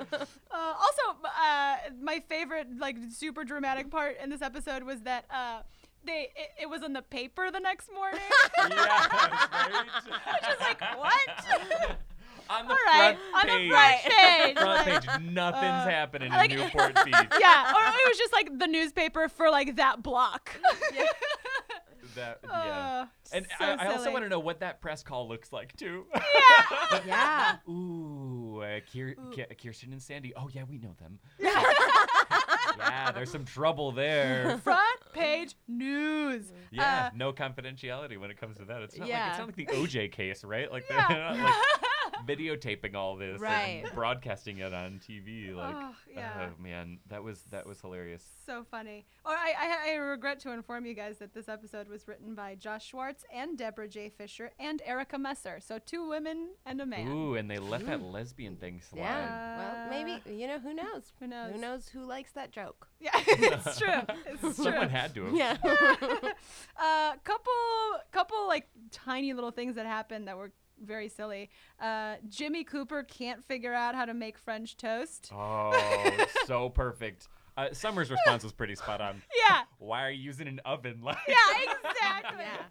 [0.58, 5.60] Uh, also, uh, my favorite, like, super dramatic part in this episode was that uh,
[6.06, 8.22] they it, it was in the paper the next morning.
[8.58, 10.42] yeah, right.
[10.46, 11.98] Just like what?
[12.50, 13.70] on the All right, front on page.
[13.70, 14.58] the front page.
[14.58, 17.14] Front like- page, nothing's happening like- in Newport Beach.
[17.40, 20.52] yeah, or it was just like the newspaper for like that block.
[22.16, 22.50] That, yeah.
[22.50, 25.76] Uh, And so I, I also want to know what that press call looks like
[25.76, 26.06] too.
[26.14, 27.00] Yeah.
[27.06, 27.56] yeah.
[27.72, 30.34] Ooh, uh, Kier, Ki- Kirsten and Sandy.
[30.36, 31.20] Oh yeah, we know them.
[31.40, 34.58] yeah, there's some trouble there.
[34.64, 36.52] front page news.
[36.72, 38.82] Yeah, Uh, no confidentiality when it comes to that.
[38.82, 40.72] It's not like it's not like the OJ case, right?
[40.72, 41.08] Like Yeah.
[41.08, 41.54] they're not like
[42.26, 43.84] videotaping all this Right.
[43.86, 45.54] and broadcasting it on TV.
[45.56, 46.50] Like, Oh, yeah.
[46.50, 48.24] oh man, that was that was hilarious.
[48.46, 49.06] So funny.
[49.26, 52.56] Or I, I, I regret to inform you guys that this episode was written by
[52.56, 54.10] Josh Schwartz and Deborah J.
[54.10, 55.60] Fisher and Erica Messer.
[55.60, 57.08] So two women and a man.
[57.08, 59.00] Ooh, and they let that lesbian thing slide.
[59.02, 59.58] Yeah.
[59.58, 61.14] Well, maybe you know who knows.
[61.20, 61.54] Who knows?
[61.54, 62.88] Who knows who likes that joke?
[63.06, 63.90] Yeah, it's true.
[64.26, 64.54] It's true.
[64.54, 65.26] Someone had to.
[65.26, 65.36] have.
[65.36, 65.58] Yeah.
[66.80, 67.54] uh, couple,
[68.12, 70.52] couple like tiny little things that happened that were
[70.84, 71.50] very silly.
[71.80, 75.30] Uh, Jimmy Cooper can't figure out how to make French toast.
[75.34, 77.28] Oh, so perfect.
[77.58, 79.22] Uh, Summer's response was pretty spot on.
[79.48, 79.62] Yeah.
[79.78, 81.00] Why are you using an oven?
[81.04, 81.36] Like, Yeah,
[81.90, 82.40] exactly.
[82.44, 82.66] Yeah.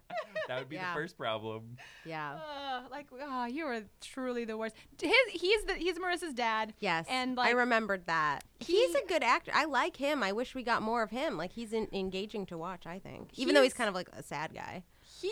[0.49, 0.93] that would be Yeah.
[0.93, 1.77] the first problem.
[2.05, 2.33] Yeah.
[2.35, 4.75] Uh, like, oh, you are truly the worst.
[5.01, 6.73] His, he's the he's Marissa's dad.
[6.81, 7.05] Yes.
[7.09, 8.43] and I remembered that.
[8.59, 9.51] he's he- a good actor.
[9.55, 10.21] I like him.
[10.21, 11.37] I wish we got more of him.
[11.37, 12.85] Like he's in, engaging to watch.
[12.85, 14.83] I think, even though he's He's- kind of like a sad guy.
[15.01, 15.31] he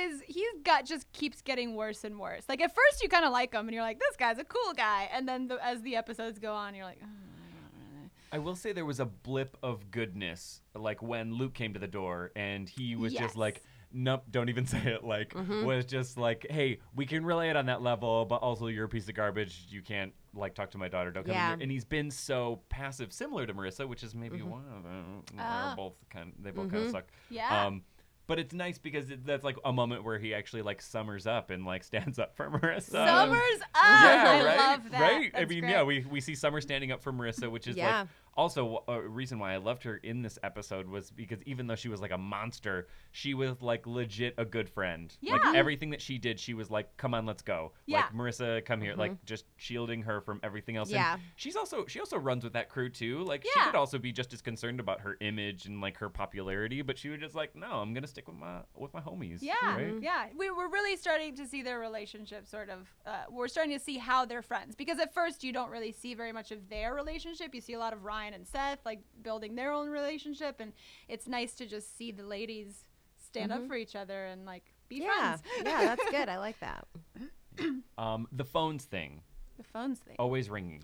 [0.00, 2.44] is he's got just keeps getting worse and worse.
[2.48, 4.72] Like at first you kind of like him and you're like this guy's a cool
[4.76, 6.98] guy, and then the, as the episodes go on, you're like.
[7.02, 11.34] "Oh, I don't really." I will say there was a blip of goodness, like when
[11.34, 13.22] Luke came to the door and he was Yes.
[13.22, 15.02] just like, nope, don't even say it.
[15.04, 15.64] Like, Mm-hmm.
[15.64, 19.08] was just like, hey, we can relate on that level, but also you're a piece
[19.08, 19.66] of garbage.
[19.68, 21.10] You can't like talk to my daughter.
[21.10, 21.52] Don't come Yeah.
[21.54, 21.62] in here.
[21.64, 24.50] And he's been so passive, similar to Marissa, which is maybe Mm-hmm.
[24.50, 25.22] one of them.
[25.36, 26.32] They're both kind.
[26.40, 27.06] They both kind of suck.
[27.30, 27.66] Yeah.
[27.66, 27.82] Um,
[28.30, 31.50] but it's nice because it, that's like a moment where he actually like summers up
[31.50, 32.90] and like stands up for Marissa.
[32.92, 33.82] Summers up.
[33.82, 35.00] yeah, I right, love that.
[35.00, 35.32] right.
[35.34, 35.70] I mean, great.
[35.72, 38.00] yeah, we we see Summer standing up for Marissa, which is Yeah.
[38.00, 41.74] like also a reason why I loved her in this episode was because even though
[41.74, 45.14] she was like a monster, she was like legit a good friend.
[45.20, 45.34] Yeah.
[45.36, 48.00] Like everything that she did, she was like, "Come on, let's go." Yeah.
[48.02, 50.88] Like Marissa, come here, like just shielding her from everything else.
[50.88, 51.16] And Yeah.
[51.36, 53.22] she's also she also runs with that crew too.
[53.24, 56.82] Like she could also be just as concerned about her image and like her popularity,
[56.82, 59.54] but she was just like, "No, I'm gonna stick with my with my homies." Yeah,
[59.62, 59.94] right?
[60.00, 60.26] yeah.
[60.36, 62.88] We, we're really starting to see their relationship sort of.
[63.04, 66.14] Uh, we're starting to see how they're friends because at first you don't really see
[66.14, 67.54] very much of their relationship.
[67.54, 70.72] You see a lot of Ryan and Seth like building their own relationship, and
[71.08, 72.84] it's nice to just see the ladies
[73.24, 75.04] stand up for each other and like be Mm-hmm.
[75.04, 75.36] Yeah.
[75.36, 75.42] friends.
[75.64, 76.28] yeah, that's good.
[76.28, 76.86] I like that.
[77.98, 79.20] Um, the phones thing
[79.58, 80.16] the phones thing.
[80.18, 80.82] always ringing.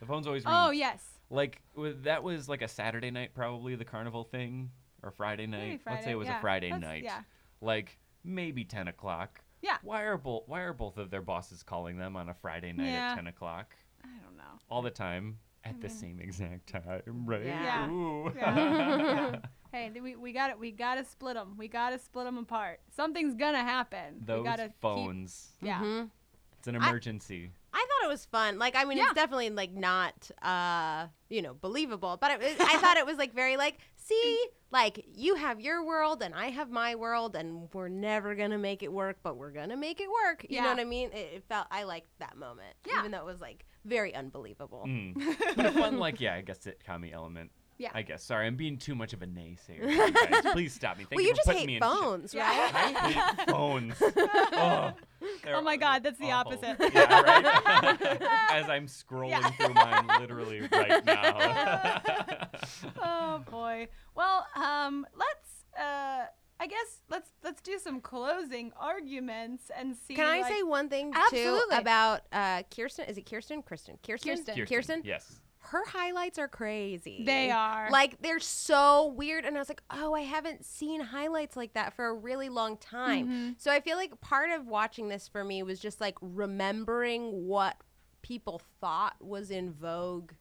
[0.00, 0.60] The phone's always ringing.
[0.60, 1.02] Oh yes.
[1.28, 4.70] Like w- that was like a Saturday night, probably the carnival thing,
[5.02, 5.82] or Friday night.
[5.84, 6.38] Let's say it was yeah.
[6.38, 7.02] a Friday That's- night.
[7.04, 7.20] yeah.
[7.60, 9.40] Like maybe ten o'clock.
[9.60, 9.76] Yeah.
[9.82, 12.86] Why are both Why are both of their bosses calling them on a Friday night
[12.86, 13.10] Yeah.
[13.10, 14.58] at ten o'clock I don't know.
[14.70, 15.38] all the time?
[15.68, 17.44] At the same exact time, right?
[17.44, 17.88] Yeah.
[17.90, 18.32] Ooh.
[18.36, 19.36] Yeah.
[19.72, 20.58] Hey, th- we, we got it.
[20.58, 21.54] We gotta split them.
[21.58, 22.80] We gotta split them apart.
[22.94, 24.22] Something's gonna happen.
[24.24, 25.48] Those we gotta keep- phones.
[25.60, 25.80] yeah.
[25.82, 26.10] Mhm.
[26.58, 27.50] It's an emergency.
[27.74, 28.58] I thought it was fun.
[28.58, 29.04] Like, I mean, Yeah.
[29.06, 32.16] it's definitely like not, uh, you know, believable.
[32.18, 35.84] But it, was- I thought it was like very like, see, like you have your
[35.84, 39.50] world and I have my world, and we're never gonna make it work, but we're
[39.52, 40.44] gonna make it work.
[40.48, 40.62] You Yeah.
[40.62, 41.10] know what I mean?
[41.12, 43.00] It, it felt I liked that moment, Yeah.
[43.00, 44.84] even though it was like very unbelievable.
[44.86, 45.36] Mm.
[45.56, 46.80] but a fun, like, yeah, I guess it.
[46.86, 47.50] sitcom element.
[47.78, 47.90] Yeah.
[47.94, 48.22] I guess.
[48.22, 50.30] Sorry, I'm being too much of a naysayer.
[50.42, 50.52] guys.
[50.52, 51.04] Please stop me.
[51.04, 52.00] Thank well, you you for just putting me hate in shit.
[52.00, 52.70] phones, right?
[52.74, 53.94] I hate phones.
[54.00, 54.92] Oh,
[55.52, 56.52] Oh my God, that's the awful.
[56.52, 56.94] opposite.
[56.94, 58.22] Yeah, right?
[58.52, 62.00] As I'm scrolling through mine literally right now.
[63.02, 63.88] oh boy.
[64.14, 65.64] Well, um, let's.
[65.78, 66.26] Uh,
[66.58, 70.14] I guess let's let's do some closing arguments and see.
[70.14, 71.76] Can I like- say one thing Absolutely.
[71.76, 73.04] too about uh, Kirsten?
[73.06, 73.62] Is it Kirsten?
[73.62, 73.98] Kristen?
[74.06, 74.36] Kirsten?
[74.36, 74.66] Kirsten.
[74.66, 75.02] Kirsten?
[75.04, 75.40] Yes.
[75.58, 77.24] Her highlights are crazy.
[77.26, 77.90] They are.
[77.90, 81.94] Like they're so weird, and I was like, oh, I haven't seen highlights like that
[81.94, 83.26] for a really long time.
[83.26, 83.50] Mm-hmm.
[83.58, 87.76] So I feel like part of watching this for me was just like remembering what
[88.22, 90.32] people thought was in vogue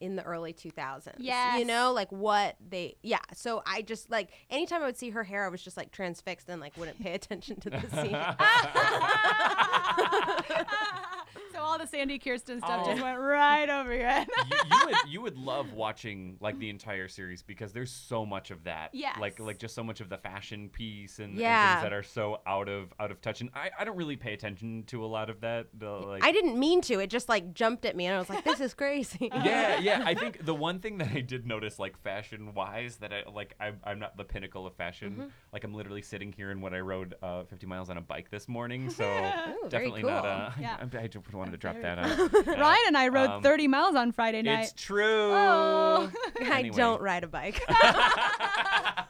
[0.00, 1.14] in the early 2000s.
[1.18, 1.58] Yeah.
[1.58, 3.18] You know, like what they, yeah.
[3.34, 6.48] So I just like, anytime I would see her hair, I was just like transfixed
[6.48, 8.14] and like wouldn't pay attention to the scene.
[11.54, 12.90] so all the Sandy Kirsten stuff Oh.
[12.90, 14.26] just went right over your head.
[14.50, 18.50] you, you would you would love watching like the entire series because there's so much
[18.50, 18.90] of that.
[18.92, 19.12] Yeah.
[19.20, 22.40] Like like just so much of the fashion piece and, and things that are so
[22.46, 23.40] out of out of touch.
[23.40, 25.68] And I, I don't really pay attention to a lot of that.
[25.78, 26.98] The, like I didn't mean to.
[27.00, 30.02] It just like jumped at me, and I was like, "This is crazy." yeah, yeah.
[30.04, 33.54] I think the one thing that I did notice, like fashion wise, that I like,
[33.60, 35.12] I'm, I'm not the pinnacle of fashion.
[35.12, 35.28] Mm-hmm.
[35.52, 38.30] Like, I'm literally sitting here in what I rode uh, 50 miles on a bike
[38.30, 38.90] this morning.
[38.90, 39.04] So
[39.64, 40.22] Ooh, definitely not.
[40.22, 40.30] cool.
[40.30, 40.76] Uh, Yeah.
[40.94, 41.06] I, I
[41.44, 42.46] wanted to drop that out.
[42.46, 42.60] Yeah.
[42.60, 44.64] Ryan and I rode Um, 30 miles on Friday night.
[44.64, 45.04] It's true.
[45.32, 46.10] Oh.
[46.40, 47.62] I don't ride a bike.
[47.68, 49.04] I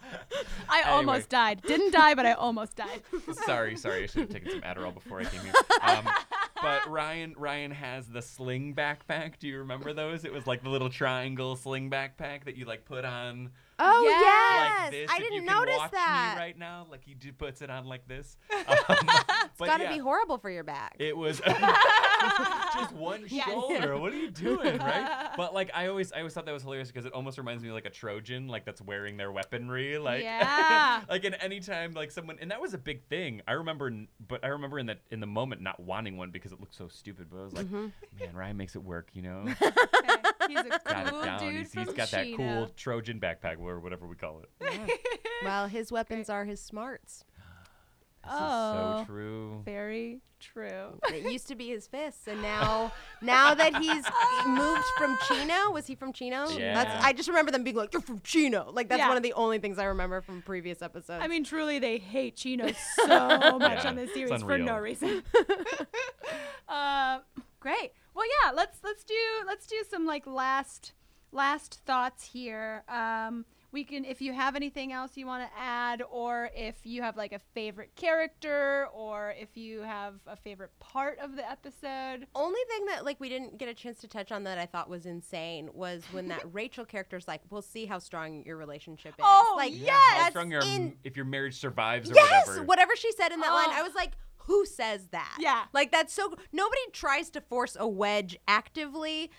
[0.81, 0.91] Anyway.
[0.91, 1.63] almost died.
[1.67, 3.03] Didn't die, but I almost died.
[3.45, 4.05] sorry, sorry.
[4.05, 5.53] I should have taken some Adderall before I came here.
[5.83, 6.09] Um,
[6.61, 9.39] but Ryan, Ryan has the sling backpack.
[9.39, 10.25] Do you remember those?
[10.25, 14.23] It was like the little triangle sling backpack that you like put on oh Yes.
[14.23, 15.11] yes, like this.
[15.11, 16.35] I didn't can notice watch that.
[16.37, 18.37] Me right now, like he do, puts it on like this.
[18.67, 20.97] Um, It's but got to yeah, be horrible for your back.
[20.99, 21.41] It was
[22.75, 23.47] just one Yes.
[23.47, 23.97] shoulder.
[23.99, 25.31] What are you doing, right?
[25.37, 27.69] But like I always, I always thought that was hilarious because it almost reminds me
[27.69, 31.03] of like a Trojan, like that's wearing their weaponry, like Yeah.
[31.09, 33.43] like in any time like someone, and that was a big thing.
[33.47, 33.91] I remember,
[34.27, 36.89] but I remember in that in the moment not wanting one because it looked so
[36.89, 37.29] stupid.
[37.31, 37.87] But I was like, Mm-hmm.
[38.21, 39.45] man, Ryan makes it work, you know.
[39.47, 39.71] Hey,
[40.49, 40.63] he's a
[41.09, 41.39] cool it down.
[41.41, 42.37] dude He's, from he's got that Chino.
[42.37, 45.01] cool Trojan backpack or whatever we call it.
[45.45, 47.25] well, his weapons are his smarts.
[48.25, 48.95] This Oh.
[48.95, 49.63] is so true.
[49.67, 50.99] Very true.
[51.13, 52.91] It used to be his fists, and now,
[53.21, 54.05] now that he's
[54.47, 56.49] moved from Chino, was he from Chino?
[56.49, 56.73] Yeah.
[56.73, 59.09] That's, I just remember them being like, "You're from Chino." Like that's Yeah.
[59.09, 61.23] one of the only things I remember from previous episodes.
[61.23, 65.23] I mean, truly, they hate Chino so much Yeah, on this series for no reason.
[66.69, 67.19] uh,
[67.61, 67.93] great.
[68.15, 68.53] Well, yeah.
[68.53, 69.15] Let's let's do
[69.47, 70.93] let's do some like last
[71.33, 72.85] last thoughts here.
[72.89, 77.03] Um, we can if you have anything else you want to add, or if you
[77.03, 82.29] have like a favorite character, or if you have a favorite part of the episode.
[82.37, 84.89] only thing that like we didn't get a chance to touch on that I thought
[84.89, 89.25] was insane was when that Rachel character's like, "We'll see how strong your relationship is."
[89.25, 92.65] Oh, like, Yeah, How strong your in- if your marriage survives or yes, whatever.
[92.65, 93.75] whatever she said in that line, Oh.
[93.81, 94.13] I was like,
[94.45, 95.65] "Who says that?" Yeah.
[95.73, 96.35] like that's so.
[96.53, 99.31] Nobody tries to force a wedge actively.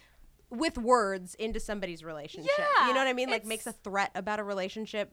[0.51, 3.31] With words into somebody's relationship, Yeah, you know what I mean?
[3.31, 5.11] Like makes a threat about a relationship.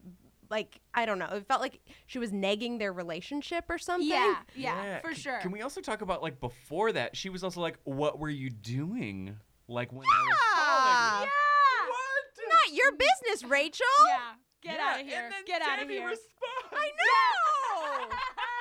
[0.51, 4.07] Like I don't know, it felt like she was negging their relationship or something.
[4.09, 5.39] Yeah, yeah, for sure.
[5.39, 7.17] Can we also talk about like before that?
[7.17, 9.35] She was also like, "What were you doing?"
[9.69, 11.29] Like when I was calling.
[11.29, 11.89] yeah.
[11.89, 12.49] What?
[12.49, 13.87] Not your business, Rachel.
[14.07, 14.19] Yeah.
[14.63, 15.23] Get Yeah, out of here.
[15.25, 16.09] And then Get out of here.
[16.09, 16.29] responds.
[16.73, 18.17] I know.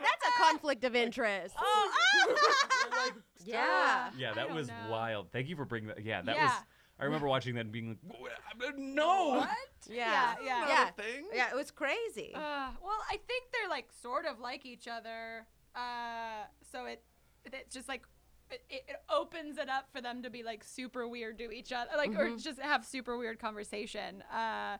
[0.00, 1.54] That's a conflict of interest.
[2.92, 3.12] Oh,
[3.44, 4.10] yeah.
[4.16, 4.74] Yeah, that was know.
[4.90, 5.32] wild.
[5.32, 6.04] Thank you for bringing that.
[6.04, 6.44] Yeah, that Yeah.
[6.44, 6.52] was.
[6.98, 8.78] I remember watching that and being like, "What?
[8.78, 9.46] "No,
[9.88, 10.34] Yeah.
[10.42, 10.68] Yeah, yeah.
[10.68, 10.90] Yeah.
[10.90, 12.32] thing." Yeah, it was crazy.
[12.34, 15.46] Uh, well, I think they're like sort of like each other.
[15.74, 17.02] Uh, so it
[17.46, 18.02] it just like
[18.50, 21.90] it, it opens it up for them to be like super weird to each other,
[21.96, 24.22] like or just have super weird conversation.
[24.22, 24.76] Uh,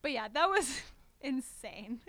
[0.00, 0.80] but yeah, that was
[1.20, 2.00] insane,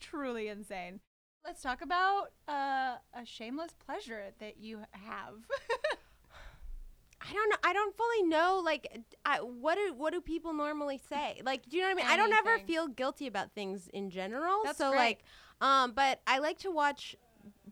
[0.00, 1.00] truly insane.
[1.48, 5.32] Let's talk about uh, a shameless pleasure that you have.
[7.22, 7.56] I don't know.
[7.64, 8.60] I don't fully know.
[8.62, 11.40] Like, I, what do what do people normally say?
[11.42, 12.06] Like, do you know what I mean?
[12.06, 14.60] I don't ever feel guilty about things in general.
[14.62, 14.98] That's so great.
[14.98, 15.24] like,
[15.62, 17.16] um, but I like to watch.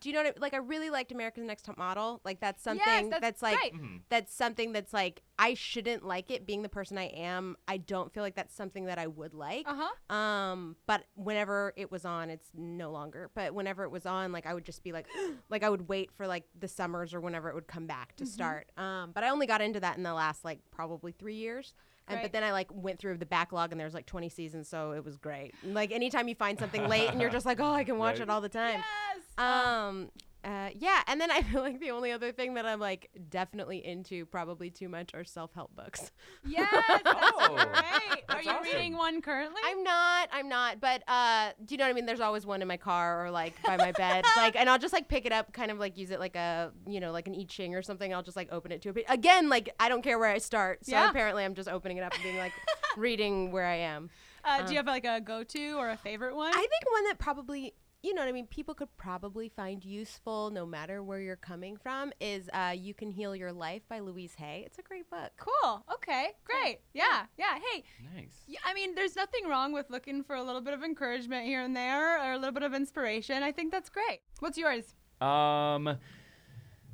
[0.07, 2.20] Do do you know what I, like I really liked America's Next Top Model.
[2.24, 3.74] Like that's something Yes, that's that's like great.
[3.74, 3.96] Mm-hmm.
[4.09, 7.57] that's something that's like I shouldn't like it being the person I am.
[7.66, 9.66] I don't feel like that's something that I would like.
[9.68, 10.14] Uh-huh.
[10.16, 13.30] Um, but whenever it was on, it's no longer.
[13.34, 15.07] But whenever it was on, like I would just be like,
[15.50, 18.24] like I would wait for like the summers or whenever it would come back Mm-hmm.
[18.24, 18.70] to start.
[18.78, 21.74] Um, but I only got into that in the last like probably three years.
[22.09, 22.22] And, Great.
[22.26, 25.04] but then I like went through the backlog and there's like 20 seasons, so it
[25.04, 25.54] was great.
[25.64, 28.28] Like anytime you find something late and you're just like, oh, I can watch Right.
[28.28, 28.78] it all the time.
[28.78, 29.16] Yes.
[29.39, 30.11] Um,
[30.45, 33.84] uh, yeah, and then I feel like the only other thing that I'm like definitely
[33.84, 36.12] into, probably too much, are self help books.
[36.47, 36.68] yes.
[37.05, 38.22] That's Oh, great.
[38.28, 38.62] Are you awesome.
[38.62, 39.61] reading one currently?
[39.64, 42.07] I'm not, I'm not, but uh, do you know what I mean?
[42.07, 44.93] There's always one in my car or like by my bed, like, and I'll just
[44.93, 47.34] like pick it up, kind of like use it like a, you know, like an
[47.34, 48.14] I Ching or something.
[48.14, 49.07] I'll just like open it to a bit.
[49.09, 51.11] Again, like I don't care where I start, so Yeah.
[51.11, 52.53] apparently I'm just opening it up and being like
[52.97, 54.11] reading where I am.
[54.45, 56.53] uh, do you have like a go-to or a favorite one?
[56.53, 57.74] I think one that probably,
[58.07, 61.76] you know what I mean, people could probably find useful no matter where you're coming
[61.76, 64.62] from is uh, You Can Heal Your Life by Louise Hay.
[64.64, 65.32] It's a great book.
[65.36, 65.84] cool.
[65.92, 66.28] Okay.
[66.44, 66.78] Great.
[66.94, 67.24] Yeah.
[67.36, 67.59] Yeah.
[67.72, 67.82] Hey.
[68.14, 68.42] Nice.
[68.46, 71.62] Yeah, I mean, there's nothing wrong with looking for a little bit of encouragement here
[71.62, 73.42] and there, or a little bit of inspiration.
[73.42, 74.20] I think that's great.
[74.38, 75.98] What's yours, Um.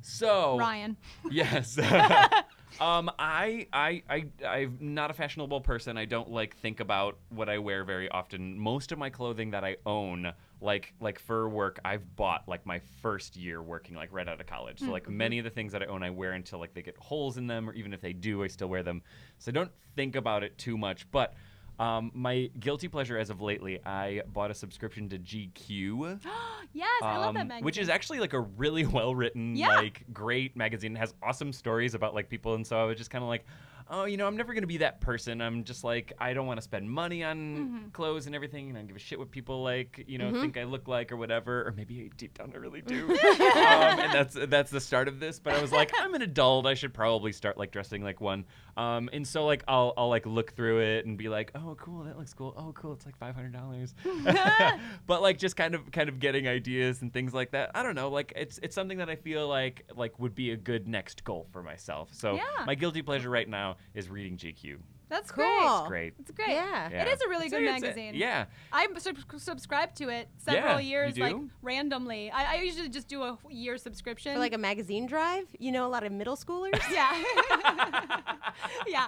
[0.01, 0.97] So Ryan?
[1.31, 1.77] Yes.
[2.81, 5.97] um, I, I, I, I'm not a fashionable person.
[5.97, 8.59] I don't like think about what I wear very often.
[8.59, 10.33] Most of my clothing that I own,
[10.63, 14.47] like, like for work, I've bought like my first year working, like right out of
[14.47, 14.79] college.
[14.79, 16.97] So like many of the things that I own, I wear until like they get
[16.97, 19.01] holes in them, or even if they do, I still wear them.
[19.39, 21.09] So I don't think about it too much.
[21.11, 21.33] But
[21.79, 26.19] um, my guilty pleasure as of lately, I bought a subscription to GQ
[26.73, 27.65] yes, I love that um, magazine.
[27.65, 29.69] which is actually like a really well written, Yeah.
[29.75, 30.95] like great magazine.
[30.95, 33.45] It has awesome stories about like people, and so I was just kind of like,
[33.89, 35.41] oh, you know, I'm never gonna be that person.
[35.41, 37.89] I'm just like, I don't want to spend money on Mm-hmm.
[37.89, 40.57] clothes and everything, and I don't give a shit what people like, you know, think
[40.57, 41.67] I look like or whatever.
[41.67, 43.09] Or maybe deep down I really do.
[43.11, 45.39] um, and that's that's the start of this.
[45.39, 46.65] But I was like, I'm an adult.
[46.65, 48.45] I should probably start like dressing like one.
[48.75, 52.03] Um, and so like I'll I'll like look through it and be like, oh, cool,
[52.05, 52.53] that looks cool.
[52.57, 53.93] Oh, cool, it's like five hundred dollars.
[55.07, 57.71] but like just kind of kind of getting ideas and things like that.
[57.75, 58.09] I don't know.
[58.09, 61.47] Like it's it's something that I feel like like would be a good next goal
[61.51, 62.09] for myself.
[62.13, 62.43] So Yeah.
[62.65, 64.77] my guilty pleasure right now is reading GQ.
[65.13, 65.43] That's Cool.
[65.45, 65.63] great.
[65.65, 66.13] It's great.
[66.19, 66.49] It's great.
[66.49, 66.89] Yeah.
[67.03, 68.13] It is a really It's good it's magazine.
[68.15, 68.45] yeah.
[68.71, 72.31] I sub- subscribed to it several Yeah, years, like randomly.
[72.31, 74.33] I, I usually just do a year subscription.
[74.33, 76.79] For like a magazine drive, you know, a lot of middle schoolers.
[76.91, 77.23] yeah,
[78.87, 79.07] yeah.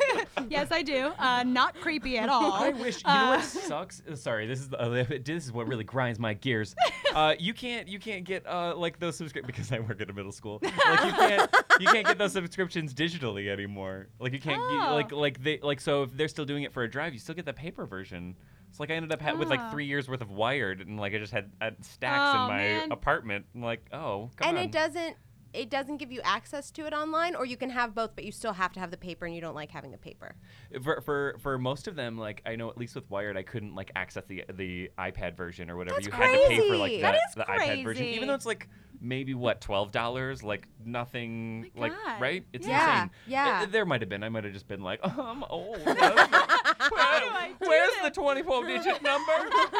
[0.48, 1.12] yes, I do.
[1.18, 2.52] Uh, not creepy at all.
[2.52, 2.96] I wish.
[3.04, 4.02] You know Uh, what sucks?
[4.10, 6.74] Uh, Sorry, this is uh, this is what really grinds my gears.
[7.14, 10.12] Uh, you can't you can't get uh, like those subscriptions because I work at a
[10.12, 10.60] middle school.
[10.62, 11.50] Like you can't
[11.80, 14.08] you can't get those subscriptions digitally anymore.
[14.18, 14.94] Like you can't get, Oh.
[14.94, 17.34] like like they like so if they're still doing it for a drive, you still
[17.34, 18.36] get the paper version.
[18.68, 19.70] It's like I ended up ha- with like Ah.
[19.70, 22.56] three years worth of Wired, and like I just had, had stacks Oh, in my
[22.56, 22.92] man.
[22.92, 23.46] apartment.
[23.54, 24.64] I'm like, oh, come and on.
[24.64, 25.16] it doesn't
[25.56, 28.30] it doesn't give you access to it online or you can have both but you
[28.32, 30.34] still have to have the paper and you don't like having the paper
[30.82, 33.74] for, for for most of them, like I know at least with Wired, I couldn't
[33.74, 35.96] like access the the iPad version or whatever.
[35.96, 36.96] That's you had to pay for like crazy.
[36.96, 38.16] the, That is the iPad version, crazy.
[38.16, 38.68] even though it's like
[39.00, 42.44] maybe what twelve dollars, like nothing, Oh like right?
[42.52, 43.10] It's Yeah, insane.
[43.26, 43.60] yeah.
[43.62, 44.22] Uh, there might have been.
[44.22, 45.78] I might have just been like, oh, I'm old.
[46.90, 49.32] Where- where's the twenty-four digit number?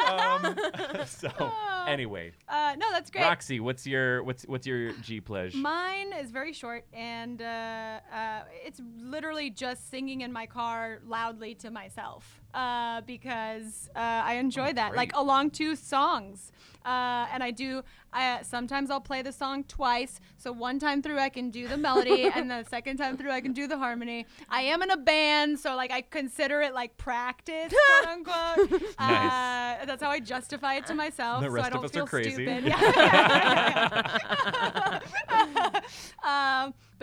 [0.07, 1.85] um, so Oh.
[1.87, 3.23] anyway, Uh, no, that's great.
[3.23, 5.55] Roxy, what's your what's what's your G pledge?
[5.55, 11.55] Mine is very short, and uh, uh, it's literally just singing in my car loudly
[11.55, 16.51] to myself uh, because uh, I enjoy Oh, that, like along to songs.
[16.85, 17.83] Uh, and I do.
[18.13, 21.75] I, sometimes I'll play the song twice, so one time through I can do the
[21.75, 24.25] melody, and the second time through I can do the harmony.
[24.47, 28.81] I am in a band, so like I consider it like practice, quote unquote.
[28.97, 29.81] Nice.
[29.81, 32.31] Uh, that's how I justify it to myself, The so I of don't feel crazy.
[32.31, 32.63] stupid.
[32.67, 32.73] Yeah.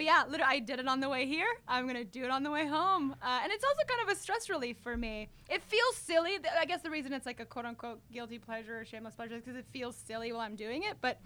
[0.05, 1.47] But yeah, literally, I did it on the way here.
[1.67, 4.21] I'm gonna do it on the way home, uh, and it's also kind of a
[4.21, 5.29] stress relief for me.
[5.49, 6.39] It feels silly.
[6.59, 9.43] I guess the reason it's like a quote unquote guilty pleasure or shameless pleasure is
[9.43, 11.19] because it feels silly while I'm doing it, but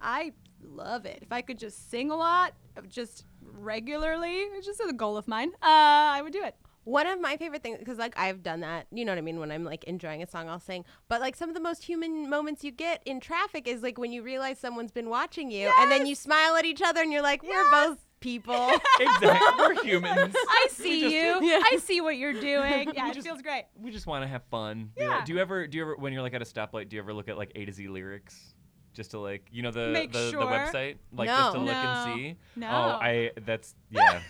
[0.00, 1.18] I love it.
[1.22, 2.54] If I could just sing a lot,
[2.88, 5.50] just regularly, it's just a goal of mine.
[5.62, 6.54] Uh, I would do it.
[6.84, 9.38] one of my favorite things because like i've done that you know what i mean
[9.38, 12.28] when i'm like enjoying a song i'll sing but like some of the most human
[12.28, 15.92] moments you get in traffic is like when you realize someone's been watching you and
[15.92, 18.70] then you smile at each other and you're like we're both people
[19.00, 20.34] exactly, we're humans.
[20.48, 21.46] I see just- you.
[21.50, 21.60] Yeah.
[21.70, 22.90] I see what you're doing.
[22.94, 23.64] Yeah, it just- feels great.
[23.78, 24.90] we just want to have fun.
[24.96, 25.24] You know, Yeah.
[25.24, 27.12] do you ever do you ever when you're like at a stoplight, do you ever
[27.12, 28.54] look at like A to Z lyrics?
[28.94, 30.40] Just to like you know the Make the, sure?
[30.40, 30.96] the website?
[31.12, 31.64] Like just to No.
[31.64, 32.36] look and see?
[32.56, 32.68] No.
[32.68, 34.20] Oh, I that's yeah.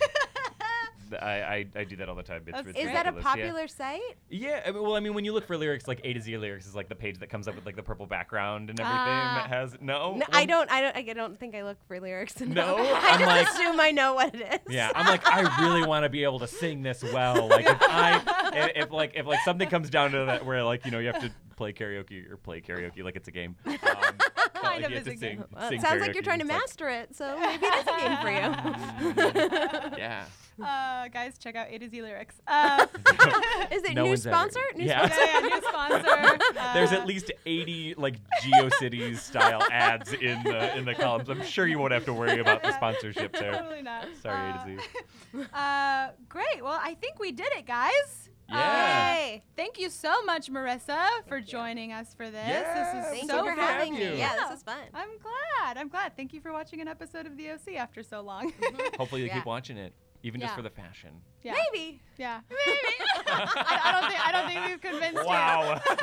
[1.21, 2.43] I, I, I do that all the time.
[2.47, 3.29] It's, it's Is that a ridiculous, yeah.
[3.43, 4.01] popular site?
[4.29, 6.37] Yeah, I mean, well, I mean, when you look for lyrics, like A to Z
[6.37, 8.99] lyrics is like the page that comes up with like the purple background and everything
[8.99, 9.41] Ah.
[9.47, 10.15] that has no.
[10.15, 10.71] No, I don't.
[10.71, 10.95] I don't.
[11.09, 12.39] I don't think I look for lyrics.
[12.39, 12.77] No?
[12.77, 14.73] I I'm just like- assume I know what it is.
[14.73, 17.47] Yeah, I'm like, I really want to be able to sing this well.
[17.47, 20.85] Like, if I, if, if like, if like something comes down to that, where like,
[20.85, 23.55] you know, you have to play karaoke or play karaoke like it's a game.
[23.65, 24.32] Um, but,
[24.81, 25.43] Kind of is a sing, game.
[25.55, 27.87] Well, it sounds like you're trying to it's like- master it, so maybe it is
[27.87, 29.97] a game for you.
[29.97, 30.25] Yeah.
[30.63, 32.35] Uh, guys, check out A to Z lyrics.
[32.47, 32.85] Uh,
[33.71, 34.59] is it No new one's ever- sponsor?
[34.75, 35.07] New Yeah.
[35.07, 35.21] sponsor?
[35.25, 36.39] yeah, yeah, new sponsor.
[36.59, 41.29] Uh, There's at least 80 like GeoCities style ads in the in the columns.
[41.29, 43.53] I'm sure you won't have to worry about the sponsorship there.
[43.53, 44.07] Totally not.
[44.21, 45.47] Sorry, A to Uh, Z.
[45.53, 46.63] Uh, great.
[46.63, 48.22] Well, I think we did it, guys.
[48.49, 49.15] Yeah.
[49.17, 49.43] Yay.
[49.55, 52.45] Thank you so much, Marissa, for joining us for this.
[52.47, 53.65] Yeah, this is Thank so you for fun.
[53.65, 54.17] having me.
[54.17, 54.77] Yeah, this is fun.
[54.93, 55.77] I'm glad.
[55.77, 56.15] I'm glad.
[56.15, 58.51] Thank you for watching an episode of the OC after so long.
[58.51, 58.95] Mm-hmm.
[58.99, 59.35] Hopefully you Yeah.
[59.35, 61.11] keep watching it, even just for the fashion.
[61.41, 61.53] yeah.
[61.73, 62.01] Maybe.
[62.17, 62.41] Yeah.
[62.49, 62.79] Maybe.
[63.27, 65.81] I, I don't think I don't think we've convinced Wow.
[65.85, 65.93] you.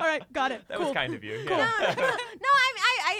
[0.00, 0.62] All right, got it.
[0.68, 0.86] that cool.
[0.88, 1.44] was kind of you.
[1.48, 1.56] Yeah.
[1.56, 2.35] no, no I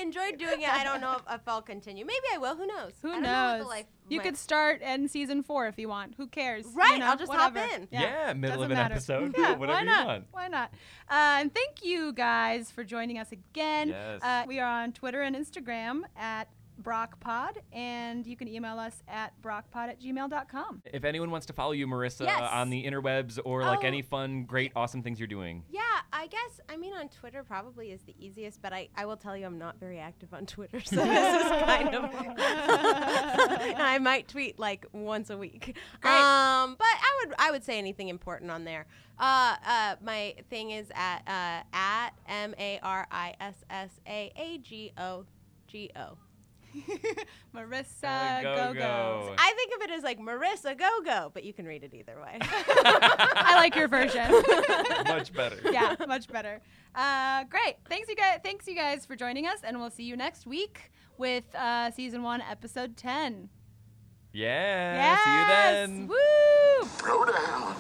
[0.07, 0.69] enjoyed doing it.
[0.73, 2.05] I don't know if, if I'll continue.
[2.05, 2.57] Maybe I will.
[2.57, 2.93] Who knows?
[3.03, 3.63] Who I don't know what knows?
[3.65, 6.15] the life you might- could start in season four if you want.
[6.17, 6.65] Who cares?
[6.65, 7.89] You Right, know, I'll just hop in.
[7.91, 8.95] Yeah, middle of doesn't an matter.
[8.95, 9.35] episode.
[9.39, 10.07] Yeah, whatever why you not?
[10.07, 10.25] want.
[10.33, 10.71] Why not?
[11.11, 13.89] Uh, and thank you guys for joining us again.
[13.89, 14.23] Yes.
[14.23, 16.49] Uh, we are on Twitter and Instagram at
[16.83, 20.83] BrockPod, and you can email us at brockpod at gmail.com.
[20.93, 22.51] If anyone wants to follow you, Marissa, Yes.
[22.53, 23.87] on the interwebs or like Oh.
[23.87, 25.65] any fun, great, awesome things you're doing.
[25.71, 25.81] Yeah,
[26.13, 26.61] I guess.
[26.69, 29.59] I mean, on Twitter probably is the easiest, but I, I will tell you I'm
[29.59, 32.11] not very active on Twitter, so this is kind of.
[32.91, 35.77] I might tweet like once a week.
[36.01, 36.13] Great.
[36.15, 38.87] Um, but I would I would say anything important on there.
[39.19, 44.33] Uh, uh, my thing is at uh, at m a r i s s a
[44.37, 45.25] a g o
[45.67, 46.17] g o.
[47.55, 48.79] Marissa Go, Go Go.
[48.81, 49.35] go.
[49.39, 52.17] I think of it as like Marissa Go Go, but you can read it either
[52.21, 52.39] way.
[52.43, 54.31] I like your version.
[55.07, 55.59] Much better.
[55.71, 56.61] yeah, much better.
[56.95, 57.77] Uh, great.
[57.89, 58.41] Thanks you guys.
[58.45, 62.23] Thanks you guys for joining us, and we'll see you next week with uh, season
[62.23, 63.49] one, episode ten.
[64.33, 65.17] Yeah.
[65.17, 65.25] Yes.
[65.25, 66.09] See you then.
[66.09, 66.87] Woo!
[66.89, 67.77] Throw down.